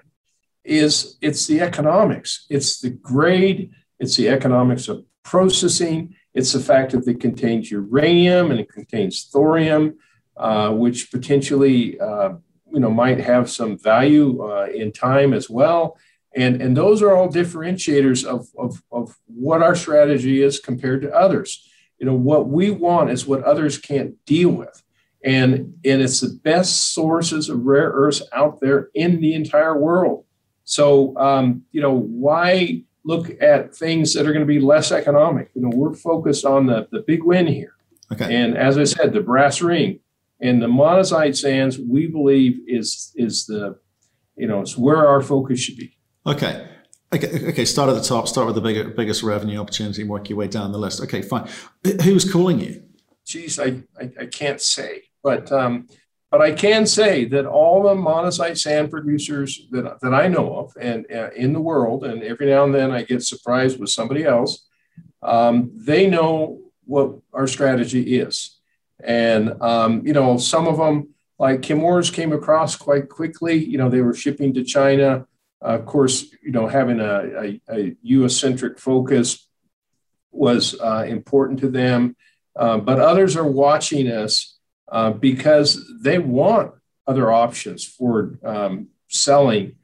is 0.64 1.18
it's 1.20 1.46
the 1.46 1.60
economics, 1.60 2.46
it's 2.48 2.80
the 2.80 2.90
grade, 2.90 3.70
it's 3.98 4.16
the 4.16 4.30
economics 4.30 4.88
of 4.88 5.04
processing, 5.22 6.16
it's 6.32 6.54
the 6.54 6.60
fact 6.60 6.92
that 6.92 7.06
it 7.06 7.20
contains 7.20 7.70
uranium 7.70 8.50
and 8.50 8.58
it 8.60 8.72
contains 8.72 9.24
thorium, 9.24 9.98
uh, 10.38 10.70
which 10.70 11.10
potentially 11.10 12.00
uh, 12.00 12.30
you 12.72 12.80
know 12.80 12.90
might 12.90 13.20
have 13.20 13.50
some 13.50 13.76
value 13.78 14.42
uh, 14.42 14.68
in 14.74 14.90
time 14.90 15.34
as 15.34 15.50
well 15.50 15.98
and, 16.34 16.62
and 16.62 16.76
those 16.76 17.02
are 17.02 17.14
all 17.14 17.28
differentiators 17.28 18.24
of, 18.24 18.46
of, 18.56 18.82
of 18.92 19.16
what 19.26 19.62
our 19.62 19.74
strategy 19.74 20.42
is 20.42 20.60
compared 20.60 21.02
to 21.02 21.12
others. 21.12 21.68
You 21.98 22.06
know, 22.06 22.14
what 22.14 22.48
we 22.48 22.70
want 22.70 23.10
is 23.10 23.26
what 23.26 23.42
others 23.42 23.78
can't 23.78 24.14
deal 24.24 24.50
with. 24.50 24.82
And, 25.24 25.74
and 25.84 26.00
it's 26.00 26.20
the 26.20 26.38
best 26.42 26.94
sources 26.94 27.48
of 27.48 27.64
rare 27.64 27.90
earths 27.90 28.22
out 28.32 28.60
there 28.60 28.88
in 28.94 29.20
the 29.20 29.34
entire 29.34 29.76
world. 29.76 30.24
So, 30.64 31.16
um, 31.18 31.64
you 31.72 31.82
know, 31.82 31.94
why 31.94 32.84
look 33.04 33.30
at 33.42 33.74
things 33.74 34.14
that 34.14 34.26
are 34.26 34.32
going 34.32 34.46
to 34.46 34.52
be 34.52 34.60
less 34.60 34.92
economic? 34.92 35.50
You 35.54 35.62
know, 35.62 35.70
we're 35.74 35.94
focused 35.94 36.44
on 36.44 36.66
the, 36.66 36.88
the 36.92 37.00
big 37.00 37.24
win 37.24 37.48
here. 37.48 37.74
Okay. 38.12 38.34
And 38.34 38.56
as 38.56 38.78
I 38.78 38.84
said, 38.84 39.12
the 39.12 39.20
brass 39.20 39.60
ring 39.60 40.00
and 40.40 40.62
the 40.62 40.68
monazite 40.68 41.36
sands, 41.36 41.78
we 41.78 42.06
believe 42.06 42.60
is, 42.66 43.12
is 43.16 43.46
the, 43.46 43.78
you 44.36 44.46
know, 44.46 44.60
it's 44.60 44.78
where 44.78 45.06
our 45.06 45.20
focus 45.20 45.60
should 45.60 45.76
be. 45.76 45.96
Okay. 46.26 46.66
Okay, 47.12 47.48
okay. 47.48 47.64
Start 47.64 47.90
at 47.90 47.94
the 47.94 48.02
top. 48.02 48.28
Start 48.28 48.46
with 48.46 48.54
the 48.54 48.61
bigger, 48.61 48.88
biggest 48.90 49.22
revenue 49.22 49.59
opportunity, 49.59 50.02
and 50.02 50.11
work 50.11 50.28
your 50.28 50.38
way 50.38 50.46
down 50.46 50.70
the 50.70 50.78
list. 50.78 51.02
Okay, 51.02 51.22
fine. 51.22 51.48
Who's 52.04 52.30
calling 52.30 52.61
you? 52.61 52.85
Geez, 53.26 53.59
I, 53.59 53.83
I, 54.00 54.12
I 54.20 54.26
can't 54.26 54.61
say, 54.61 55.02
but 55.22 55.50
um, 55.50 55.88
but 56.30 56.40
I 56.40 56.52
can 56.52 56.87
say 56.87 57.24
that 57.24 57.46
all 57.46 57.83
the 57.83 57.94
monazite 57.94 58.59
sand 58.59 58.90
producers 58.92 59.66
that, 59.72 60.00
that 60.00 60.14
I 60.14 60.28
know 60.28 60.56
of 60.56 60.72
and 60.80 61.04
uh, 61.12 61.30
in 61.35 61.52
the 61.52 61.61
world, 61.61 62.04
and 62.04 62.22
every 62.22 62.46
now 62.46 62.64
and 62.64 62.74
then 62.74 62.92
I 62.92 63.02
get 63.02 63.24
surprised 63.24 63.80
with 63.80 63.90
somebody 63.90 64.24
else, 64.24 64.68
um, 65.22 65.72
they 65.74 66.09
know 66.09 66.61
what 66.85 67.16
our 67.33 67.48
strategy 67.48 68.20
is. 68.20 68.61
And, 69.02 69.61
um, 69.62 70.06
you 70.06 70.12
know, 70.12 70.37
some 70.37 70.68
of 70.68 70.76
them, 70.76 71.09
like 71.38 71.62
Chemours 71.62 72.12
came 72.12 72.33
across 72.33 72.76
quite 72.76 73.09
quickly. 73.09 73.54
You 73.54 73.78
know, 73.78 73.88
they 73.88 74.02
were 74.02 74.14
shipping 74.14 74.54
to 74.54 74.62
China. 74.62 75.26
Uh, 75.62 75.78
of 75.78 75.86
course, 75.86 76.26
you 76.42 76.52
know, 76.52 76.66
having 76.66 77.00
a, 77.00 77.22
a, 77.38 77.60
a 77.70 77.96
US 78.02 78.36
centric 78.36 78.78
focus 78.78 79.46
was 80.32 80.78
uh, 80.80 81.04
important 81.06 81.60
to 81.60 81.68
them. 81.68 82.16
Uh, 82.56 82.78
but 82.78 83.00
others 83.00 83.36
are 83.36 83.46
watching 83.46 84.08
us 84.08 84.58
uh, 84.90 85.10
because 85.10 85.84
they 86.02 86.18
want 86.18 86.72
other 87.06 87.30
options 87.30 87.84
for 87.84 88.38
um, 88.44 88.88
selling 89.08 89.76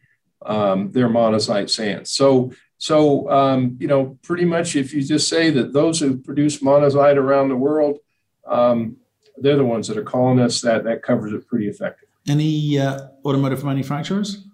um, 0.44 0.92
their 0.92 1.08
monazite 1.08 1.70
sand. 1.70 2.06
So, 2.06 2.52
so 2.78 3.30
um, 3.30 3.76
you 3.80 3.88
know, 3.88 4.18
pretty 4.22 4.44
much 4.44 4.76
if 4.76 4.92
you 4.92 5.02
just 5.02 5.28
say 5.28 5.50
that 5.50 5.72
those 5.72 6.00
who 6.00 6.18
produce 6.18 6.62
monazite 6.62 7.16
around 7.16 7.48
the 7.48 7.56
world, 7.56 7.98
um, 8.46 8.96
they're 9.38 9.56
the 9.56 9.64
ones 9.64 9.88
that 9.88 9.98
are 9.98 10.04
calling 10.04 10.38
us. 10.38 10.60
That 10.60 10.84
that 10.84 11.02
covers 11.02 11.32
it 11.32 11.46
pretty 11.46 11.68
effectively. 11.68 12.08
Any 12.28 12.78
uh, 12.78 13.08
automotive 13.24 13.64
manufacturers? 13.64 14.46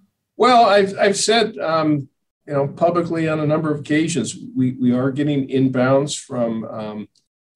Well, 0.42 0.64
I've 0.64 0.98
I've 0.98 1.16
said 1.16 1.56
um, 1.58 2.08
you 2.48 2.52
know 2.54 2.66
publicly 2.66 3.28
on 3.28 3.38
a 3.38 3.46
number 3.46 3.72
of 3.72 3.78
occasions 3.78 4.36
we 4.56 4.72
we 4.72 4.90
are 4.92 5.12
getting 5.12 5.46
inbounds 5.48 6.18
from 6.18 6.64
um, 6.64 7.08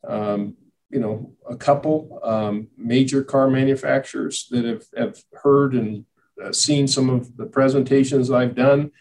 um, 0.06 0.56
you 0.90 1.00
know, 1.00 1.32
a 1.48 1.56
couple 1.56 2.20
um, 2.22 2.68
major 2.76 3.22
car 3.22 3.50
manufacturers 3.50 4.46
that 4.50 4.64
have, 4.64 4.84
have 4.96 5.16
heard 5.42 5.74
and 5.74 6.04
uh, 6.42 6.52
seen 6.52 6.86
some 6.86 7.10
of 7.10 7.36
the 7.36 7.46
presentations 7.46 8.30
I've 8.30 8.54
done 8.54 8.92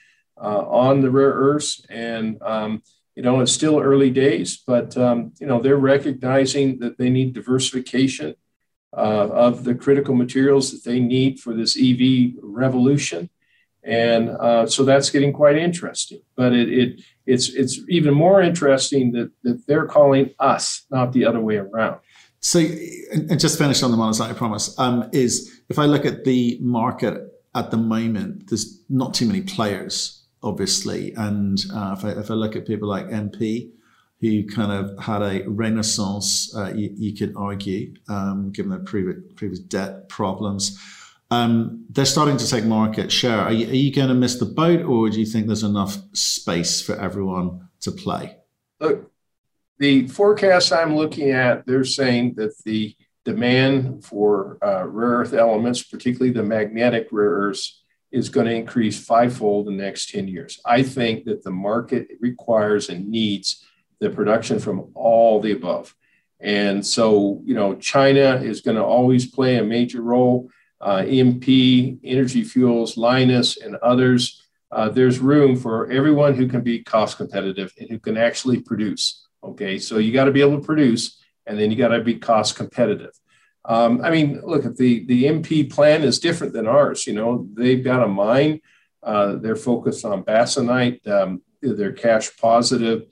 uh, 0.41 0.67
on 0.67 1.02
the 1.02 1.12
rare 1.12 1.34
earths. 1.34 1.86
And, 1.89 2.41
um, 2.41 2.82
you 3.15 3.24
know, 3.24 3.39
it's 3.39 3.52
still 3.52 3.80
early 3.80 4.10
days, 4.10 4.58
but, 4.65 4.98
um, 4.98 5.34
you 5.39 5.48
know, 5.48 5.62
they're 5.62 5.78
recognizing 5.78 6.80
that 6.80 6.98
they 6.98 7.10
need 7.10 7.34
diversification 7.34 8.36
uh, 8.91 9.30
of 9.30 9.63
the 9.63 9.76
critical 9.76 10.15
materials 10.15 10.71
that 10.71 10.89
they 10.89 11.00
need 11.00 11.39
for 11.39 11.54
this 11.54 11.78
EV 11.80 12.34
revolution. 12.41 13.30
And 13.86 14.30
uh, 14.30 14.65
so 14.65 14.84
that's 14.84 15.10
getting 15.10 15.32
quite 15.32 15.58
interesting. 15.58 16.21
But 16.36 16.54
it, 16.54 16.69
it 16.69 17.02
it's 17.26 17.50
it's 17.50 17.80
even 17.89 18.13
more 18.13 18.41
interesting 18.41 19.12
that, 19.13 19.32
that 19.43 19.67
they're 19.67 19.86
calling 19.86 20.32
us, 20.39 20.86
not 20.89 21.13
the 21.13 21.26
other 21.26 21.39
way 21.39 21.58
around. 21.58 22.00
So, 22.39 22.60
and 22.60 23.39
just 23.39 23.58
finish 23.58 23.82
on 23.82 23.91
the 23.91 23.98
monazite, 23.98 24.30
I 24.30 24.34
promise. 24.34 24.78
Um, 24.78 25.10
is 25.13 25.62
if 25.69 25.80
I 25.80 25.86
look 25.86 26.06
at 26.06 26.26
the 26.26 26.60
market 26.62 27.19
at 27.56 27.71
the 27.71 27.78
moment, 27.78 28.50
there's 28.50 28.84
not 28.89 29.15
too 29.15 29.26
many 29.26 29.41
players, 29.41 30.24
obviously, 30.43 31.12
and 31.13 31.63
uh, 31.74 31.95
if, 31.98 32.06
I, 32.06 32.10
if 32.10 32.30
I 32.30 32.36
look 32.36 32.56
at 32.56 32.67
people 32.67 32.88
like 32.88 33.08
MP, 33.08 33.71
who 34.21 34.45
kind 34.45 34.71
of 34.71 34.98
had 35.04 35.21
a 35.21 35.43
renaissance, 35.48 36.56
uh, 36.56 36.71
you, 36.74 36.93
you, 36.95 37.15
could 37.15 37.34
argue, 37.36 37.93
um, 38.08 38.52
given 38.52 38.69
their 38.69 38.80
previous, 38.80 39.17
previous 39.36 39.60
debt 39.60 40.08
problems. 40.10 40.80
Um, 41.32 41.86
they're 41.90 42.06
starting 42.06 42.38
to 42.38 42.48
take 42.48 42.66
market 42.66 43.12
share. 43.12 43.40
Are 43.40 43.52
you, 43.52 43.68
are 43.68 43.74
you 43.74 43.94
going 43.94 44.10
to 44.10 44.14
miss 44.14 44.38
the 44.38 44.46
boat, 44.46 44.84
or 44.86 45.10
do 45.10 45.20
you 45.20 45.26
think 45.26 45.48
there's 45.48 45.64
enough 45.64 45.98
space 46.14 46.82
for 46.82 46.96
everyone 46.96 47.68
to 47.82 47.92
play? 47.92 48.38
Look, 48.80 49.12
the 49.80 50.08
forecast 50.08 50.72
I'm 50.72 50.96
looking 50.96 51.32
at, 51.32 51.66
they're 51.66 51.84
saying 51.84 52.36
that 52.36 52.58
the 52.64 52.96
demand 53.24 54.06
for 54.06 54.58
uh, 54.64 54.86
rare 54.86 55.20
earth 55.20 55.34
elements, 55.34 55.82
particularly 55.84 56.32
the 56.32 56.44
magnetic 56.44 57.08
rare 57.12 57.30
earths, 57.30 57.82
is 58.12 58.30
going 58.30 58.46
to 58.46 58.54
increase 58.54 59.04
fivefold 59.04 59.68
in 59.68 59.78
the 59.78 59.84
next 59.84 60.10
10 60.12 60.28
years. 60.28 60.62
I 60.66 60.84
think 60.84 61.26
that 61.26 61.44
the 61.44 61.52
market 61.52 62.08
requires 62.22 62.90
and 62.90 63.10
needs 63.10 63.66
the 64.00 64.10
production 64.10 64.60
from 64.60 64.92
all 64.94 65.42
the 65.42 65.52
above. 65.52 65.96
And 66.40 66.86
so, 66.86 67.42
you 67.44 67.56
know, 67.56 67.76
China 67.76 68.40
is 68.42 68.62
going 68.62 68.78
to 68.78 68.84
always 68.84 69.26
play 69.26 69.58
a 69.58 69.64
major 69.64 70.02
role 70.02 70.50
uh, 70.82 70.98
MP, 70.98 72.00
Energy 72.04 72.44
Fuels, 72.44 72.96
Lynas, 72.96 73.64
and 73.64 73.76
others, 73.78 74.42
uh, 74.72 74.90
there's 74.90 75.20
room 75.20 75.56
for 75.56 75.90
everyone 75.92 76.34
who 76.34 76.48
can 76.48 76.62
be 76.62 76.84
cost 76.84 77.18
competitive 77.18 77.74
and 77.80 77.90
who 77.90 78.00
can 78.00 78.18
actually 78.18 78.60
produce. 78.60 79.26
Okay, 79.44 79.78
so 79.80 79.98
you 79.98 80.12
got 80.12 80.26
to 80.26 80.32
be 80.32 80.42
able 80.42 80.60
to 80.60 80.66
produce, 80.66 81.22
and 81.46 81.58
then 81.58 81.72
you 81.72 81.78
got 81.78 81.90
to 81.90 82.02
be 82.02 82.16
cost 82.16 82.56
competitive. 82.56 83.12
Um, 83.64 84.02
I 84.04 84.10
mean, 84.12 84.42
look 84.44 84.66
at 84.66 84.76
the 84.76 85.06
the 85.06 85.26
MP 85.26 85.72
plan 85.72 86.04
is 86.04 86.20
different 86.20 86.54
than 86.54 86.68
ours. 86.68 87.08
You 87.08 87.14
know, 87.14 87.48
they've 87.54 87.84
got 87.84 88.04
a 88.04 88.08
mine. 88.08 88.62
Uh, 89.02 89.36
they're 89.36 89.56
focused 89.56 90.04
on 90.04 90.24
bastnäsite. 90.24 91.08
Um, 91.08 91.42
they're 91.62 91.94
cash 91.94 92.36
positive 92.38 93.06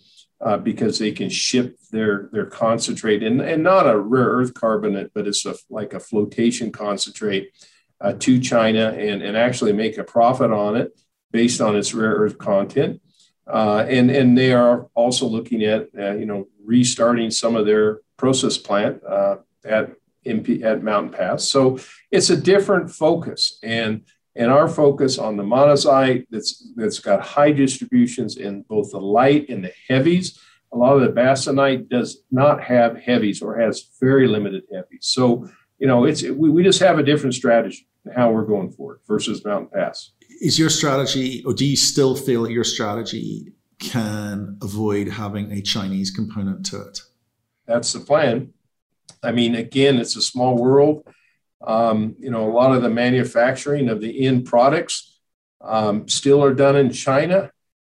uh, 0.43 0.58
because 0.58 0.99
they 0.99 1.12
can 1.12 1.29
ship 1.29 1.77
their 1.91 2.29
their 2.34 2.45
concentrate 2.45 3.23
and, 3.23 3.39
and 3.41 3.63
not 3.63 3.88
a 3.88 3.97
rare 3.97 4.25
earth 4.27 4.53
carbonate, 4.53 5.12
but 5.13 5.25
it's 5.25 5.45
a, 5.45 5.56
like 5.69 5.93
a 5.93 5.99
flotation 5.99 6.71
concentrate 6.71 7.49
uh, 8.01 8.13
to 8.19 8.39
China 8.39 8.89
and, 8.89 9.21
and 9.21 9.38
actually 9.38 9.71
make 9.71 9.97
a 9.97 10.03
profit 10.03 10.51
on 10.51 10.75
it 10.75 10.91
based 11.32 11.62
on 11.62 11.75
its 11.77 11.93
rare 11.93 12.12
earth 12.12 12.38
content. 12.38 13.01
Uh, 13.47 13.86
and 13.88 14.12
and 14.12 14.38
they 14.38 14.51
are 14.53 14.88
also 14.95 15.25
looking 15.25 15.63
at 15.63 15.88
uh, 15.97 16.13
you 16.13 16.25
know 16.25 16.47
restarting 16.63 17.32
some 17.32 17.56
of 17.56 17.65
their 17.65 18.01
process 18.17 18.58
plant 18.58 19.01
uh, 19.03 19.38
at 19.63 19.93
MP, 20.25 20.62
at 20.63 20.84
Mountain 20.84 21.13
Pass. 21.13 21.45
So 21.45 21.79
it's 22.12 22.29
a 22.29 22.38
different 22.38 22.91
focus 22.91 23.60
and 23.63 24.03
and 24.36 24.52
our 24.52 24.67
focus 24.67 25.17
on 25.17 25.38
the 25.38 25.43
monazite 25.43 26.26
that's 26.30 26.72
that's 26.76 27.00
got 27.00 27.22
high 27.22 27.52
distributions 27.52 28.38
in 28.38 28.63
both 28.63 28.91
the 28.91 29.00
light 29.00 29.50
and 29.50 29.63
the 29.63 29.74
heavies. 29.88 30.39
A 30.74 30.78
lot 30.78 30.96
of 30.96 31.02
the 31.02 31.22
bastnäsite 31.22 31.88
does 31.89 32.24
not 32.32 32.63
have 32.63 32.98
heavies 32.98 33.41
or 33.43 33.60
has 33.60 33.89
very 34.00 34.28
limited 34.28 34.63
heavies. 34.74 35.02
So 35.02 35.48
you 35.78 35.88
know, 35.88 36.06
it's 36.06 36.24
we, 36.24 36.50
we 36.50 36.63
just 36.63 36.80
have 36.80 37.00
a 37.00 37.04
different 37.04 37.36
strategy 37.36 37.88
how 38.15 38.32
we're 38.32 38.46
going 38.46 38.72
forward 38.72 39.00
versus 39.08 39.46
Mountain 39.46 39.69
Pass. 39.74 40.12
Is 40.41 40.60
your 40.60 40.69
strategy, 40.69 41.43
or 41.46 41.54
do 41.54 41.65
you 41.65 41.78
still 41.78 42.15
feel 42.15 42.43
that 42.43 42.52
your 42.52 42.63
strategy 42.63 43.54
can 43.80 44.58
avoid 44.62 45.08
having 45.08 45.52
a 45.52 45.62
Chinese 45.62 46.12
component 46.12 46.65
to 46.67 46.82
it? 46.82 47.00
That's 47.65 47.93
the 47.93 48.00
plan. 48.00 48.54
I 49.22 49.32
mean, 49.32 49.56
again, 49.56 49.98
it's 49.98 50.15
a 50.15 50.22
small 50.22 50.58
world 50.58 51.08
um, 51.65 52.15
you 52.19 52.30
know, 52.30 52.49
a 52.49 52.52
lot 52.52 52.76
of 52.76 52.82
the 52.82 52.89
manufacturing 52.89 53.89
of 53.89 54.02
the 54.02 54.26
end 54.26 54.45
products 54.45 55.19
um, 55.62 56.08
still 56.08 56.43
are 56.43 56.54
done 56.54 56.76
in 56.76 56.91
China, 56.91 57.52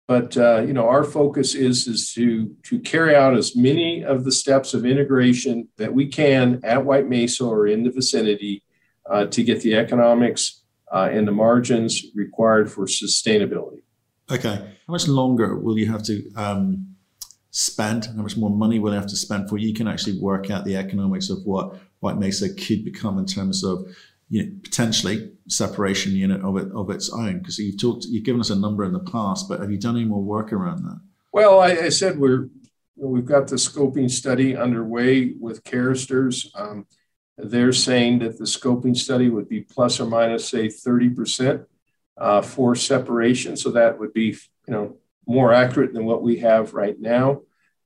but 0.08 0.38
uh, 0.38 0.62
you 0.62 0.74
know, 0.74 0.88
our 0.88 1.04
focus 1.04 1.56
is 1.56 1.88
is 1.88 2.14
to 2.14 2.56
to 2.64 2.80
carry 2.80 3.16
out 3.16 3.36
as 3.36 3.56
many 3.56 4.04
of 4.04 4.24
the 4.24 4.32
steps 4.32 4.74
of 4.74 4.86
integration 4.86 5.68
that 5.78 5.94
we 5.94 6.08
can 6.08 6.62
at 6.64 6.86
White 6.86 7.10
Mesa 7.10 7.44
or 7.46 7.66
in 7.68 7.84
the 7.84 7.92
vicinity 7.92 8.64
uh, 9.10 9.26
to 9.26 9.44
get 9.44 9.62
the 9.62 9.76
economics 9.76 10.62
uh, 10.92 11.10
and 11.12 11.28
the 11.28 11.32
margins 11.32 12.06
required 12.14 12.72
for 12.72 12.86
sustainability. 12.86 13.82
Okay, 14.30 14.56
how 14.88 14.92
much 14.92 15.08
longer 15.08 15.58
will 15.58 15.78
you 15.78 15.92
have 15.92 16.04
to 16.04 16.32
um, 16.36 16.95
spend? 17.56 18.06
How 18.06 18.22
much 18.22 18.36
more 18.36 18.50
money 18.50 18.80
will 18.80 18.92
you 18.92 19.00
have 19.00 19.08
to 19.08 19.16
spend 19.16 19.48
for, 19.48 19.58
you 19.58 19.74
can 19.74 19.88
actually 19.88 20.20
work 20.20 20.52
out 20.52 20.66
the 20.66 20.76
economics 20.76 21.30
of 21.30 21.38
what 21.46 21.80
White 22.02 22.18
Mesa 22.18 22.54
could 22.54 22.84
become 22.84 23.18
in 23.18 23.26
terms 23.26 23.64
of 23.64 23.88
you 24.28 24.44
know, 24.44 24.52
potentially 24.62 25.32
separation 25.48 26.12
unit 26.12 26.42
of 26.42 26.58
it 26.58 26.70
of 26.74 26.90
its 26.90 27.10
own? 27.14 27.40
Because 27.40 27.58
you've 27.58 27.80
talked, 27.80 28.06
you've 28.10 28.26
given 28.26 28.42
us 28.42 28.50
a 28.50 28.58
number 28.58 28.84
in 28.84 28.92
the 28.92 29.00
past, 29.00 29.48
but 29.48 29.62
have 29.62 29.72
you 29.72 29.78
done 29.78 29.96
any 29.96 30.04
more 30.04 30.22
work 30.22 30.52
around 30.52 30.84
that? 30.84 31.00
Well, 31.32 31.62
I, 31.62 31.72
I 31.72 31.90
said 31.90 32.20
we're 32.20 32.50
we've 32.98 33.26
got 33.26 33.48
the 33.48 33.56
scoping 33.56 34.12
study 34.12 34.58
underway 34.58 35.36
with 35.40 35.64
Caresters. 35.64 36.48
Um, 36.56 36.88
they're 37.38 37.74
saying 37.74 38.20
that 38.20 38.38
the 38.38 38.46
scoping 38.46 38.98
study 38.98 39.30
would 39.30 39.48
be 39.48 39.62
plus 39.62 40.02
or 40.02 40.08
minus 40.08 40.50
say 40.50 40.68
thirty 40.68 41.10
percent 41.10 41.62
uh, 42.18 42.42
for 42.42 42.76
separation, 42.76 43.56
so 43.56 43.72
that 43.72 43.98
would 43.98 44.12
be 44.12 44.36
you 44.68 44.74
know 44.74 44.98
more 45.28 45.54
accurate 45.54 45.94
than 45.94 46.06
what 46.06 46.24
we 46.24 46.38
have 46.38 46.74
right 46.74 47.00
now. 47.00 47.42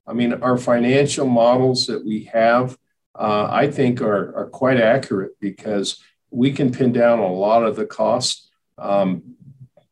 I 0.06 0.12
mean, 0.12 0.34
our 0.34 0.58
financial 0.58 1.26
models 1.26 1.86
that 1.86 2.04
we 2.04 2.24
have 2.24 2.76
uh, 3.14 3.48
I 3.50 3.70
think 3.70 4.00
are, 4.00 4.34
are 4.36 4.46
quite 4.46 4.80
accurate 4.80 5.32
because 5.40 6.02
we 6.30 6.52
can 6.52 6.72
pin 6.72 6.92
down 6.92 7.18
a 7.18 7.32
lot 7.32 7.64
of 7.64 7.76
the 7.76 7.86
costs, 7.86 8.48
um, 8.78 9.34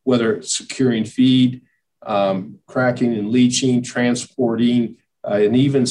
whether 0.04 0.34
it's 0.36 0.56
securing 0.56 1.04
feed, 1.04 1.62
um, 2.06 2.58
cracking 2.66 3.14
and 3.14 3.30
leaching, 3.30 3.82
transporting, 3.82 4.96
uh, 5.28 5.34
and 5.34 5.56
even 5.56 5.84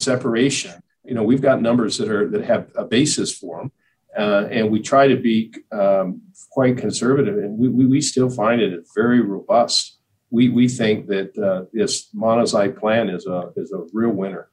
separation. 0.00 0.82
You 1.04 1.14
know, 1.14 1.22
we've 1.22 1.40
got 1.40 1.62
numbers 1.62 1.96
that 1.98 2.10
are 2.10 2.28
that 2.28 2.44
have 2.44 2.70
a 2.74 2.84
basis 2.84 3.34
for 3.34 3.58
them, 3.58 3.72
uh, 4.18 4.48
and 4.50 4.70
we 4.70 4.82
try 4.82 5.08
to 5.08 5.16
be 5.16 5.54
um, 5.72 6.22
quite 6.50 6.76
conservative, 6.76 7.38
and 7.38 7.56
we, 7.56 7.68
we, 7.68 7.86
we 7.86 8.00
still 8.00 8.28
find 8.28 8.60
it 8.60 8.84
very 8.94 9.20
robust. 9.20 9.97
We 10.30 10.48
we 10.48 10.68
think 10.68 11.06
that 11.06 11.36
uh, 11.38 11.64
this 11.72 12.08
monazite 12.14 12.78
plan 12.78 13.08
is 13.08 13.26
a 13.26 13.52
is 13.56 13.72
a 13.72 13.86
real 13.92 14.10
winner. 14.10 14.48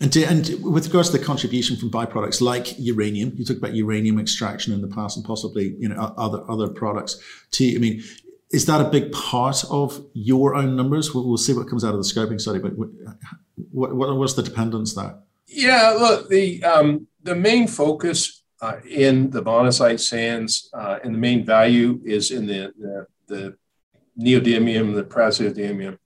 And, 0.00 0.12
to, 0.12 0.24
and 0.24 0.48
with 0.60 0.86
regards 0.86 1.10
to 1.10 1.18
the 1.18 1.24
contribution 1.24 1.76
from 1.76 1.88
byproducts 1.88 2.40
like 2.40 2.74
uranium, 2.78 3.32
you 3.36 3.44
talked 3.44 3.58
about 3.58 3.74
uranium 3.74 4.18
extraction 4.18 4.72
in 4.72 4.82
the 4.82 4.88
past 4.88 5.16
and 5.16 5.24
possibly 5.24 5.76
you 5.78 5.88
know 5.88 6.14
other 6.16 6.48
other 6.50 6.68
products. 6.68 7.20
To 7.52 7.74
I 7.74 7.78
mean, 7.78 8.02
is 8.50 8.66
that 8.66 8.80
a 8.80 8.88
big 8.90 9.12
part 9.12 9.64
of 9.70 10.04
your 10.12 10.54
own 10.54 10.76
numbers? 10.76 11.14
We'll, 11.14 11.26
we'll 11.26 11.38
see 11.38 11.54
what 11.54 11.68
comes 11.68 11.84
out 11.84 11.94
of 11.94 11.98
the 11.98 12.04
scoping 12.04 12.40
study, 12.40 12.58
but 12.58 12.72
what, 12.76 13.94
what, 13.94 14.16
what's 14.16 14.34
the 14.34 14.42
dependence 14.42 14.94
there? 14.94 15.16
Yeah, 15.46 15.96
look, 15.98 16.28
the 16.28 16.62
um, 16.64 17.06
the 17.22 17.34
main 17.34 17.68
focus 17.68 18.42
uh, 18.60 18.76
in 18.88 19.30
the 19.30 19.42
monazite 19.42 20.00
sands 20.00 20.68
uh, 20.72 20.98
and 21.02 21.14
the 21.14 21.18
main 21.18 21.44
value 21.44 22.00
is 22.04 22.30
in 22.30 22.46
the 22.46 22.72
the, 22.78 23.06
the 23.28 23.56
neodymium, 24.18 24.94
the 24.94 25.04
praseodymium, 25.04 25.98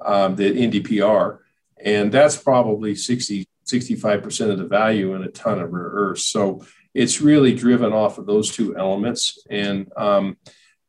um, 0.00 0.36
the 0.36 0.52
NdPr, 0.52 1.38
and 1.82 2.12
that's 2.12 2.36
probably 2.36 2.94
60 2.94 3.48
65% 3.64 4.50
of 4.50 4.58
the 4.58 4.66
value 4.66 5.14
in 5.14 5.22
a 5.22 5.28
ton 5.28 5.58
of 5.58 5.72
rare 5.72 5.84
earths. 5.84 6.24
So 6.24 6.64
it's 6.92 7.20
really 7.20 7.54
driven 7.54 7.92
off 7.92 8.18
of 8.18 8.26
those 8.26 8.54
two 8.54 8.76
elements, 8.76 9.38
and 9.50 9.90
um, 9.96 10.36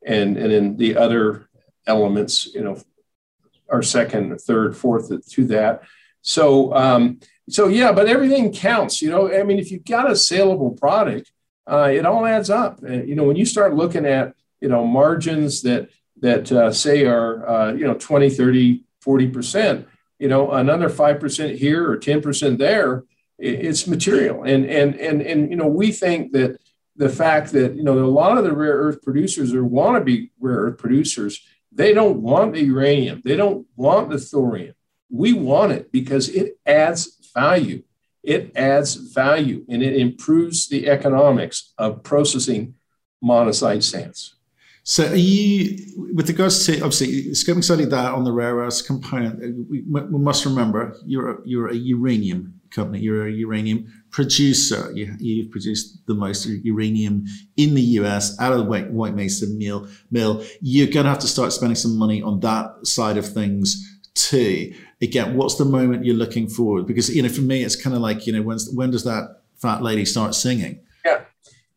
and 0.05 0.37
and 0.37 0.51
then 0.51 0.77
the 0.77 0.97
other 0.97 1.49
elements, 1.87 2.53
you 2.53 2.61
know, 2.61 2.79
are 3.69 3.81
second, 3.81 4.37
third, 4.39 4.77
fourth 4.77 5.09
to 5.29 5.45
that. 5.47 5.83
So 6.21 6.75
um, 6.75 7.19
so 7.49 7.67
yeah, 7.67 7.91
but 7.91 8.07
everything 8.07 8.53
counts. 8.53 9.01
You 9.01 9.09
know, 9.09 9.33
I 9.33 9.43
mean, 9.43 9.57
if 9.57 9.71
you've 9.71 9.85
got 9.85 10.11
a 10.11 10.15
saleable 10.15 10.71
product, 10.71 11.31
uh, 11.65 11.89
it 11.91 12.05
all 12.05 12.25
adds 12.25 12.49
up. 12.49 12.83
And, 12.83 13.07
you 13.07 13.15
know, 13.15 13.23
when 13.23 13.35
you 13.35 13.45
start 13.45 13.75
looking 13.75 14.05
at 14.05 14.35
you 14.61 14.69
know 14.69 14.85
margins 14.85 15.63
that 15.63 15.89
that 16.21 16.51
uh, 16.51 16.71
say 16.71 17.05
are 17.05 17.47
uh, 17.47 17.73
you 17.73 17.85
know 17.85 17.95
20, 17.95 18.29
30, 18.29 18.83
40 19.01 19.27
percent, 19.27 19.87
you 20.19 20.27
know, 20.27 20.51
another 20.51 20.89
five 20.89 21.19
percent 21.19 21.57
here 21.57 21.89
or 21.89 21.97
10 21.97 22.21
percent 22.21 22.57
there, 22.57 23.03
it's 23.37 23.87
material. 23.87 24.43
And 24.43 24.65
and 24.65 24.95
and 24.95 25.21
and 25.21 25.49
you 25.49 25.55
know, 25.55 25.67
we 25.67 25.91
think 25.91 26.31
that 26.33 26.59
the 26.95 27.09
fact 27.09 27.51
that 27.51 27.75
you 27.75 27.83
know 27.83 27.99
a 27.99 28.05
lot 28.05 28.37
of 28.37 28.43
the 28.43 28.53
rare 28.53 28.75
earth 28.75 29.01
producers 29.01 29.53
or 29.53 29.63
want 29.63 29.97
to 29.97 30.03
be 30.03 30.31
rare 30.39 30.57
earth 30.57 30.77
producers, 30.77 31.41
they 31.71 31.93
don't 31.93 32.21
want 32.21 32.53
the 32.53 32.63
uranium, 32.63 33.21
they 33.25 33.35
don't 33.35 33.67
want 33.75 34.09
the 34.09 34.19
thorium. 34.19 34.75
We 35.09 35.33
want 35.33 35.73
it 35.73 35.91
because 35.91 36.29
it 36.29 36.57
adds 36.65 37.31
value. 37.33 37.83
It 38.23 38.53
adds 38.55 38.95
value 38.95 39.65
and 39.69 39.83
it 39.83 39.95
improves 39.97 40.67
the 40.67 40.89
economics 40.89 41.73
of 41.77 42.01
processing 42.01 42.75
monazite 43.23 43.83
sands. 43.83 44.34
So, 44.87 45.11
are 45.11 45.15
you, 45.15 45.77
with 46.13 46.29
regards 46.29 46.65
to 46.67 46.75
obviously 46.75 47.31
scoping 47.31 47.63
study 47.63 47.85
that 47.85 48.13
on 48.13 48.23
the 48.23 48.31
rare 48.31 48.55
earths 48.55 48.83
component, 48.83 49.39
we, 49.69 49.81
we 49.81 50.19
must 50.19 50.45
remember 50.45 50.95
you're 51.05 51.31
a, 51.31 51.37
you're 51.43 51.69
a 51.69 51.75
uranium 51.75 52.53
company, 52.69 52.99
you're 52.99 53.27
a 53.27 53.31
uranium 53.31 53.91
producer. 54.11 54.91
You, 54.93 55.15
you've 55.19 55.49
produced 55.49 56.05
the 56.05 56.13
most 56.13 56.45
uranium 56.45 57.25
in 57.57 57.73
the 57.73 57.81
US 57.99 58.39
out 58.39 58.53
of 58.53 58.59
the 58.59 58.65
White, 58.65 58.91
White 58.91 59.15
Mesa 59.15 59.47
mill. 59.47 59.87
Mill. 60.11 60.45
You're 60.61 60.87
going 60.87 61.05
to 61.05 61.09
have 61.09 61.19
to 61.19 61.27
start 61.27 61.51
spending 61.51 61.75
some 61.75 61.97
money 61.97 62.21
on 62.21 62.39
that 62.41 62.85
side 62.85 63.17
of 63.17 63.27
things 63.27 63.83
too 64.13 64.73
again, 65.01 65.35
what's 65.35 65.55
the 65.55 65.65
moment 65.65 66.05
you're 66.05 66.15
looking 66.15 66.47
forward? 66.47 66.85
Because 66.85 67.13
you 67.13 67.21
know, 67.21 67.29
for 67.29 67.41
me, 67.41 67.63
it's 67.63 67.81
kind 67.81 67.95
of 67.95 68.01
like 68.01 68.27
you 68.27 68.33
know, 68.33 68.41
when 68.41 68.57
when 68.73 68.91
does 68.91 69.03
that 69.03 69.41
fat 69.55 69.81
lady 69.81 70.05
start 70.05 70.35
singing? 70.35 70.81
Yeah. 71.05 71.21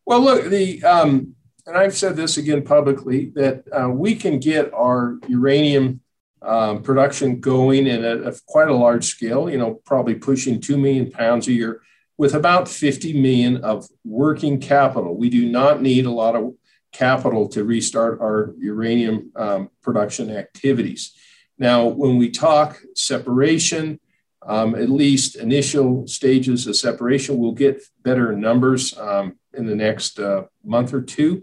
Well, 0.05 0.21
look, 0.21 0.47
the 0.51 0.83
um, 0.85 1.35
and 1.69 1.77
I've 1.77 1.95
said 1.95 2.17
this 2.17 2.39
again 2.39 2.63
publicly 2.63 3.27
that 3.35 3.63
uh, 3.79 3.91
we 3.91 4.15
can 4.15 4.39
get 4.39 4.73
our 4.73 5.19
uranium 5.29 6.01
um, 6.41 6.83
production 6.83 7.41
going 7.41 7.87
at 7.89 8.03
a, 8.03 8.31
a, 8.31 8.35
quite 8.47 8.69
a 8.69 8.75
large 8.75 9.05
scale. 9.05 9.51
You 9.51 9.59
know, 9.59 9.75
probably 9.85 10.15
pushing 10.15 10.61
two 10.61 10.79
million 10.79 11.11
pounds 11.11 11.47
a 11.47 11.53
year 11.53 11.83
with 12.17 12.35
about 12.35 12.69
50 12.69 13.21
million 13.21 13.59
of 13.59 13.87
working 14.03 14.61
capital. 14.61 15.15
We 15.15 15.29
do 15.29 15.47
not 15.47 15.83
need 15.83 16.07
a 16.07 16.11
lot 16.11 16.37
of 16.37 16.55
capital 16.91 17.49
to 17.49 17.65
restart 17.65 18.19
our 18.23 18.55
uranium 18.59 19.31
um, 19.37 19.71
production 19.83 20.35
activities. 20.35 21.13
Now, 21.59 21.87
when 21.87 22.17
we 22.17 22.31
talk 22.31 22.81
separation, 22.97 24.01
um, 24.47 24.75
at 24.75 24.89
least 24.89 25.37
initial 25.37 26.07
stages 26.07 26.67
of 26.67 26.77
separation, 26.77 27.37
we'll 27.37 27.53
get 27.53 27.83
better 28.03 28.35
numbers 28.35 28.97
um, 28.97 29.39
in 29.53 29.67
the 29.67 29.77
next 29.77 30.19
uh, 30.19 30.45
month 30.65 30.95
or 30.95 31.03
two. 31.03 31.43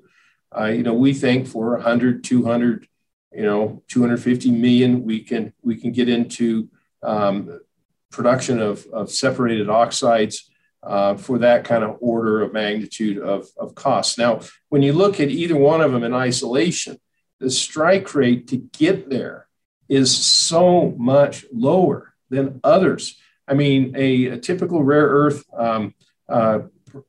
Uh, 0.58 0.66
you 0.66 0.84
know, 0.84 0.94
we 0.94 1.14
think 1.14 1.48
for 1.48 1.72
100, 1.74 2.24
200, 2.24 2.88
you 3.34 3.44
know, 3.44 3.84
250 3.88 4.52
million, 4.52 5.04
we 5.04 5.20
can 5.20 5.54
we 5.62 5.76
can 5.76 5.92
get 5.92 6.08
into 6.08 6.70
um, 7.04 7.60
production 8.12 8.60
of, 8.60 8.86
of 8.88 9.12
separated 9.12 9.70
oxides 9.70 10.50
uh, 10.84 11.16
for 11.16 11.40
that 11.40 11.66
kind 11.66 11.84
of 11.84 11.98
order 12.00 12.42
of 12.42 12.54
magnitude 12.54 13.18
of, 13.18 13.48
of 13.58 13.76
cost. 13.76 14.18
Now, 14.18 14.42
when 14.70 14.82
you 14.82 14.94
look 14.94 15.20
at 15.20 15.30
either 15.30 15.58
one 15.58 15.82
of 15.82 15.92
them 15.92 16.04
in 16.04 16.14
isolation, 16.14 16.98
the 17.40 17.50
strike 17.50 18.14
rate 18.16 18.48
to 18.48 18.58
get 18.58 19.10
there 19.10 19.48
is 19.90 20.16
so 20.16 20.92
much 20.98 21.46
lower 21.52 22.14
than 22.30 22.60
others. 22.64 23.20
I 23.48 23.54
mean, 23.54 23.94
a, 23.96 24.26
a 24.28 24.38
typical 24.38 24.84
rare 24.84 25.08
earth 25.08 25.44
um, 25.56 25.94
uh, 26.30 26.60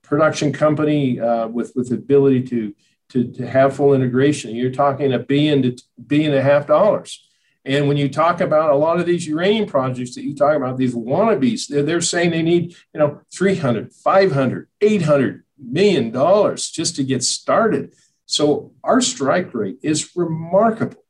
production 0.03 0.53
company 0.53 1.21
uh, 1.21 1.47
with 1.49 1.73
with 1.77 1.91
the 1.91 1.95
ability 1.95 2.43
to, 2.43 2.75
to 3.11 3.33
to 3.33 3.47
have 3.47 3.77
full 3.77 3.95
integration, 3.95 4.55
you're 4.55 4.71
talking 4.71 5.13
a 5.13 5.19
billion 5.19 5.63
to 5.63 5.77
billion 6.07 6.33
and 6.33 6.41
a 6.41 6.43
half 6.43 6.67
dollars. 6.67 7.23
And 7.65 7.89
when 7.89 7.97
you 7.97 8.09
talk 8.09 8.41
about 8.41 8.71
a 8.71 8.77
lot 8.77 9.01
of 9.01 9.07
these 9.07 9.27
uranium 9.27 9.67
projects 9.67 10.15
that 10.15 10.23
you 10.23 10.37
talk 10.37 10.55
about, 10.55 10.77
these 10.77 10.95
wannabes, 10.95 11.67
they're, 11.67 11.83
they're 11.83 12.01
saying 12.01 12.31
they 12.31 12.43
need, 12.43 12.77
you 12.95 13.01
know, 13.01 13.21
300, 13.35 13.93
500, 13.93 14.69
800 14.81 15.45
million 15.59 16.13
dollars 16.13 16.71
just 16.71 16.95
to 16.97 17.05
get 17.05 17.25
started. 17.25 17.93
So 18.27 18.73
our 18.85 19.01
strike 19.01 19.53
rate 19.53 19.79
is 19.83 20.15
remarkable 20.15 21.03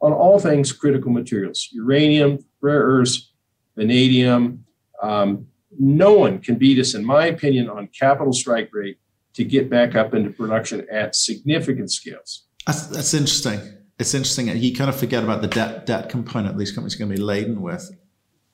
on 0.00 0.12
all 0.12 0.40
things 0.40 0.72
critical 0.72 1.12
materials 1.12 1.68
uranium, 1.72 2.44
rare 2.60 2.82
earths, 2.82 3.32
vanadium. 3.76 4.64
Um, 5.00 5.46
no 5.78 6.12
one 6.12 6.38
can 6.40 6.56
beat 6.56 6.78
us, 6.78 6.94
in 6.94 7.04
my 7.04 7.26
opinion, 7.26 7.68
on 7.68 7.88
capital 7.88 8.32
strike 8.32 8.70
rate 8.72 8.98
to 9.34 9.44
get 9.44 9.68
back 9.68 9.94
up 9.94 10.14
into 10.14 10.30
production 10.30 10.86
at 10.90 11.14
significant 11.14 11.90
scales. 11.90 12.46
That's, 12.66 12.86
that's 12.86 13.14
interesting. 13.14 13.60
It's 13.98 14.14
interesting. 14.14 14.48
You 14.56 14.74
kind 14.74 14.90
of 14.90 14.96
forget 14.96 15.22
about 15.22 15.42
the 15.42 15.48
debt 15.48 15.86
debt 15.86 16.08
component 16.08 16.58
these 16.58 16.72
companies 16.72 16.96
are 16.96 16.98
going 16.98 17.10
to 17.10 17.16
be 17.16 17.22
laden 17.22 17.60
with, 17.60 17.88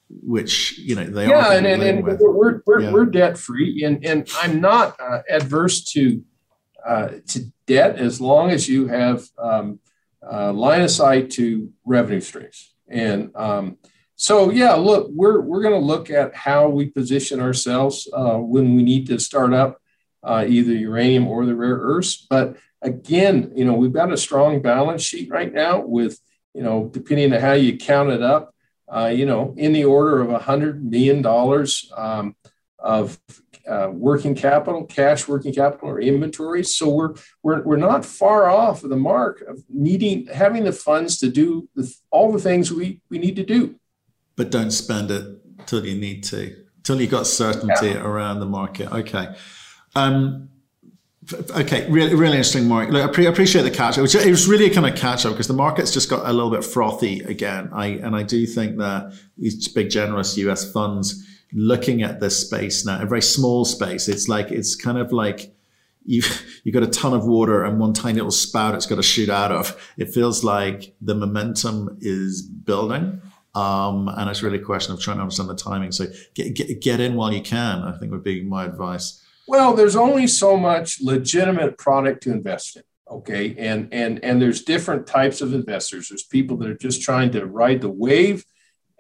which 0.09 0.79
you 0.79 0.95
know 0.95 1.05
they 1.05 1.29
yeah, 1.29 1.35
are. 1.35 1.53
Yeah, 1.53 1.59
and, 1.59 1.67
and, 1.67 1.83
and 1.83 2.05
we're 2.05 2.63
we're, 2.67 2.81
yeah. 2.81 2.93
we're 2.93 3.07
debt 3.07 3.39
free, 3.39 3.85
and 3.85 4.05
and 4.05 4.29
I'm 4.43 4.61
not 4.61 5.01
uh, 5.01 5.23
adverse 5.31 5.85
to 5.93 6.23
uh, 6.87 7.09
to 7.29 7.45
debt 7.67 7.97
as 7.97 8.21
long 8.21 8.51
as 8.51 8.69
you 8.69 8.89
have 8.89 9.25
um, 9.39 9.79
uh, 10.31 10.53
line 10.53 10.83
of 10.83 10.91
sight 10.91 11.31
to 11.31 11.73
revenue 11.85 12.21
streams. 12.21 12.75
And 12.89 13.35
um, 13.35 13.79
so, 14.17 14.51
yeah, 14.51 14.75
look, 14.75 15.09
we're, 15.15 15.41
we're 15.41 15.63
going 15.63 15.81
to 15.81 15.87
look 15.87 16.11
at 16.11 16.35
how 16.35 16.69
we 16.69 16.87
position 16.87 17.41
ourselves 17.41 18.09
uh, 18.13 18.37
when 18.37 18.77
we 18.77 18.83
need 18.83 19.07
to 19.07 19.19
start 19.19 19.55
up 19.55 19.81
uh, 20.23 20.45
either 20.47 20.73
uranium 20.73 21.27
or 21.29 21.47
the 21.47 21.55
rare 21.55 21.77
earths. 21.77 22.27
But 22.29 22.57
again, 22.83 23.53
you 23.55 23.65
know, 23.65 23.75
we've 23.75 23.93
got 23.93 24.13
a 24.13 24.17
strong 24.17 24.63
balance 24.63 25.03
sheet 25.03 25.31
right 25.31 25.53
now 25.53 25.81
with, 25.81 26.19
you 26.55 26.63
know, 26.63 26.91
depending 26.93 27.33
on 27.33 27.41
how 27.41 27.53
you 27.53 27.77
count 27.77 28.11
it 28.11 28.23
up, 28.23 28.55
uh, 28.89 29.07
you 29.07 29.27
know, 29.27 29.55
in 29.57 29.73
the 29.73 29.85
order 29.85 30.21
of 30.21 30.43
$100 30.43 30.83
million 30.83 31.25
um, 31.97 32.37
of 32.79 33.19
uh, 33.69 33.89
working 33.93 34.35
capital, 34.35 34.85
cash 34.85 35.29
working 35.29 35.53
capital, 35.53 35.91
or 35.91 36.01
inventory. 36.01 36.65
So 36.65 36.89
we're, 36.89 37.15
we're, 37.43 37.63
we're 37.63 37.77
not 37.77 38.05
far 38.05 38.49
off 38.49 38.83
of 38.83 38.91
the 38.91 38.97
mark 38.97 39.43
of 39.43 39.63
needing, 39.69 40.27
having 40.27 40.65
the 40.65 40.73
funds 40.73 41.19
to 41.19 41.31
do 41.31 41.69
the, 41.75 41.93
all 42.11 42.33
the 42.33 42.41
things 42.41 42.73
we, 42.73 43.01
we 43.11 43.19
need 43.19 43.37
to 43.37 43.45
do. 43.45 43.77
But 44.37 44.51
don't 44.51 44.71
spend 44.71 45.11
it 45.11 45.67
till 45.67 45.85
you 45.85 45.95
need 45.95 46.25
to, 46.25 46.65
till 46.83 47.01
you've 47.01 47.11
got 47.11 47.27
certainty 47.27 47.89
yeah. 47.89 48.03
around 48.03 48.41
the 48.41 48.47
market. 48.47 48.91
Okay. 48.91 49.37
Um, 49.95 50.51
Okay, 51.51 51.89
really, 51.91 52.15
really 52.15 52.37
interesting, 52.37 52.67
Mark. 52.67 52.89
Look, 52.89 53.09
I 53.09 53.13
pre- 53.13 53.27
appreciate 53.27 53.63
the 53.63 53.71
catch. 53.71 53.99
It 53.99 54.03
was, 54.03 54.15
it 54.15 54.31
was 54.31 54.49
really 54.49 54.67
a 54.67 54.75
kind 54.75 54.87
of 54.87 54.97
catch 54.97 55.25
up 55.25 55.33
because 55.33 55.47
the 55.47 55.55
market's 55.55 55.93
just 55.93 56.09
got 56.09 56.29
a 56.29 56.33
little 56.33 56.51
bit 56.51 56.65
frothy 56.65 57.21
again. 57.21 57.69
I 57.73 57.87
and 57.87 58.17
I 58.17 58.23
do 58.23 58.47
think 58.47 58.79
that 58.79 59.13
these 59.39 59.69
big 59.69 59.91
generous 59.91 60.37
US 60.39 60.71
funds 60.73 61.25
looking 61.53 62.03
at 62.03 62.21
this 62.21 62.41
space 62.41 62.85
now, 62.85 63.01
a 63.01 63.07
very 63.07 63.23
small 63.23 63.65
space. 63.65 64.09
It's 64.09 64.29
like 64.29 64.51
it's 64.51 64.75
kind 64.75 64.99
of 64.99 65.13
like 65.13 65.55
you've 66.05 66.43
you 66.65 66.73
got 66.73 66.83
a 66.83 66.89
ton 66.89 67.13
of 67.13 67.27
water 67.27 67.65
and 67.65 67.79
one 67.79 67.93
tiny 67.93 68.15
little 68.15 68.31
spout 68.31 68.75
it's 68.75 68.87
got 68.87 68.97
to 68.97 69.03
shoot 69.03 69.29
out 69.29 69.53
of. 69.53 69.93
It 69.99 70.13
feels 70.13 70.43
like 70.43 70.95
the 71.01 71.15
momentum 71.15 71.99
is 72.01 72.43
building. 72.43 73.21
Um, 73.55 74.09
and 74.09 74.31
it's 74.31 74.43
really 74.45 74.59
a 74.59 74.63
question 74.63 74.95
of 74.95 75.01
trying 75.01 75.17
to 75.17 75.23
understand 75.23 75.51
the 75.51 75.57
timing. 75.57 75.91
So 75.91 76.07
get, 76.35 76.55
get, 76.55 76.81
get 76.81 77.01
in 77.01 77.17
while 77.17 77.33
you 77.33 77.43
can, 77.43 77.83
I 77.83 77.99
think 77.99 78.13
would 78.13 78.23
be 78.23 78.45
my 78.45 78.65
advice. 78.65 79.20
Well, 79.51 79.75
there's 79.75 79.97
only 79.97 80.29
so 80.29 80.57
much 80.57 81.01
legitimate 81.01 81.77
product 81.77 82.23
to 82.23 82.31
invest 82.31 82.77
in. 82.77 82.85
Okay, 83.11 83.57
and 83.59 83.93
and 83.93 84.23
and 84.25 84.41
there's 84.41 84.63
different 84.63 85.09
types 85.09 85.41
of 85.41 85.53
investors. 85.53 86.09
There's 86.09 86.23
people 86.23 86.57
that 86.59 86.71
are 86.71 86.77
just 86.77 87.03
trying 87.03 87.33
to 87.33 87.47
ride 87.47 87.81
the 87.81 87.91
wave 87.91 88.45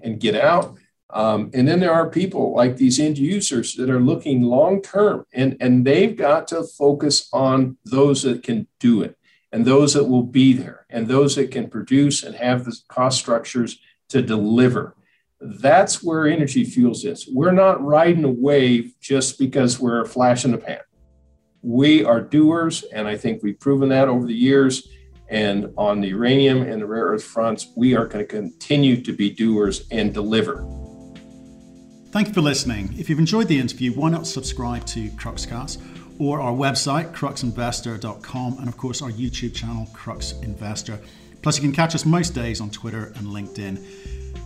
and 0.03 0.19
get 0.19 0.35
out. 0.35 0.77
Um, 1.11 1.53
and 1.55 1.69
then 1.69 1.79
there 1.79 1.93
are 1.93 2.11
people 2.11 2.53
like 2.53 2.77
these 2.77 2.99
end 2.99 3.17
users 3.17 3.77
that 3.77 3.89
are 3.89 4.01
looking 4.01 4.43
long 4.43 4.83
term, 4.83 5.25
and, 5.33 5.57
and 5.61 5.87
they've 5.87 6.17
got 6.17 6.49
to 6.49 6.65
focus 6.65 7.29
on 7.33 7.77
those 7.85 8.23
that 8.23 8.43
can 8.43 8.67
do 8.81 9.03
it, 9.03 9.17
and 9.53 9.65
those 9.65 9.95
that 9.95 10.09
will 10.09 10.25
be 10.25 10.53
there, 10.53 10.85
and 10.91 11.07
those 11.07 11.37
that 11.37 11.53
can 11.53 11.71
produce 11.71 12.25
and 12.25 12.35
have 12.35 12.65
the 12.65 12.77
cost 12.89 13.21
structures 13.21 13.79
to 14.09 14.21
deliver. 14.21 14.97
That's 15.41 16.03
where 16.03 16.27
Energy 16.27 16.65
Fuels 16.65 17.05
is. 17.05 17.29
We're 17.33 17.53
not 17.53 17.83
riding 17.83 18.25
a 18.25 18.31
wave 18.31 18.95
just 19.01 19.39
because 19.39 19.81
we're 19.81 20.03
a 20.03 20.07
flash 20.07 20.45
in 20.45 20.53
the 20.53 20.59
pan. 20.59 20.81
We 21.63 22.05
are 22.05 22.21
doers, 22.21 22.85
and 22.93 23.09
I 23.09 23.17
think 23.17 23.43
we've 23.43 23.59
proven 23.59 23.89
that 23.89 24.09
over 24.09 24.27
the 24.27 24.35
years. 24.35 24.89
And 25.29 25.73
on 25.79 26.01
the 26.01 26.09
uranium 26.09 26.63
and 26.63 26.83
the 26.83 26.87
rare 26.87 27.05
earth 27.05 27.25
fronts, 27.25 27.69
we 27.77 27.95
are 27.95 28.07
going 28.07 28.27
to 28.27 28.31
continue 28.31 29.01
to 29.03 29.13
be 29.13 29.31
doers 29.31 29.87
and 29.91 30.13
deliver. 30.13 30.67
Thank 32.11 32.29
you 32.29 32.35
for 32.35 32.41
listening. 32.41 32.93
If 32.99 33.09
you've 33.09 33.21
enjoyed 33.21 33.47
the 33.47 33.59
interview, 33.59 33.93
why 33.93 34.11
not 34.11 34.27
subscribe 34.27 34.85
to 34.87 35.09
Cruxcast 35.11 35.81
or 36.19 36.41
our 36.41 36.53
website, 36.53 37.15
cruxinvestor.com, 37.15 38.59
and 38.59 38.69
of 38.69 38.77
course 38.77 39.01
our 39.01 39.11
YouTube 39.11 39.55
channel, 39.55 39.89
Crux 39.95 40.33
Investor. 40.43 41.01
Plus, 41.43 41.57
you 41.57 41.63
can 41.63 41.73
catch 41.73 41.95
us 41.95 42.05
most 42.05 42.35
days 42.35 42.61
on 42.61 42.69
Twitter 42.69 43.13
and 43.17 43.29
LinkedIn. 43.29 44.30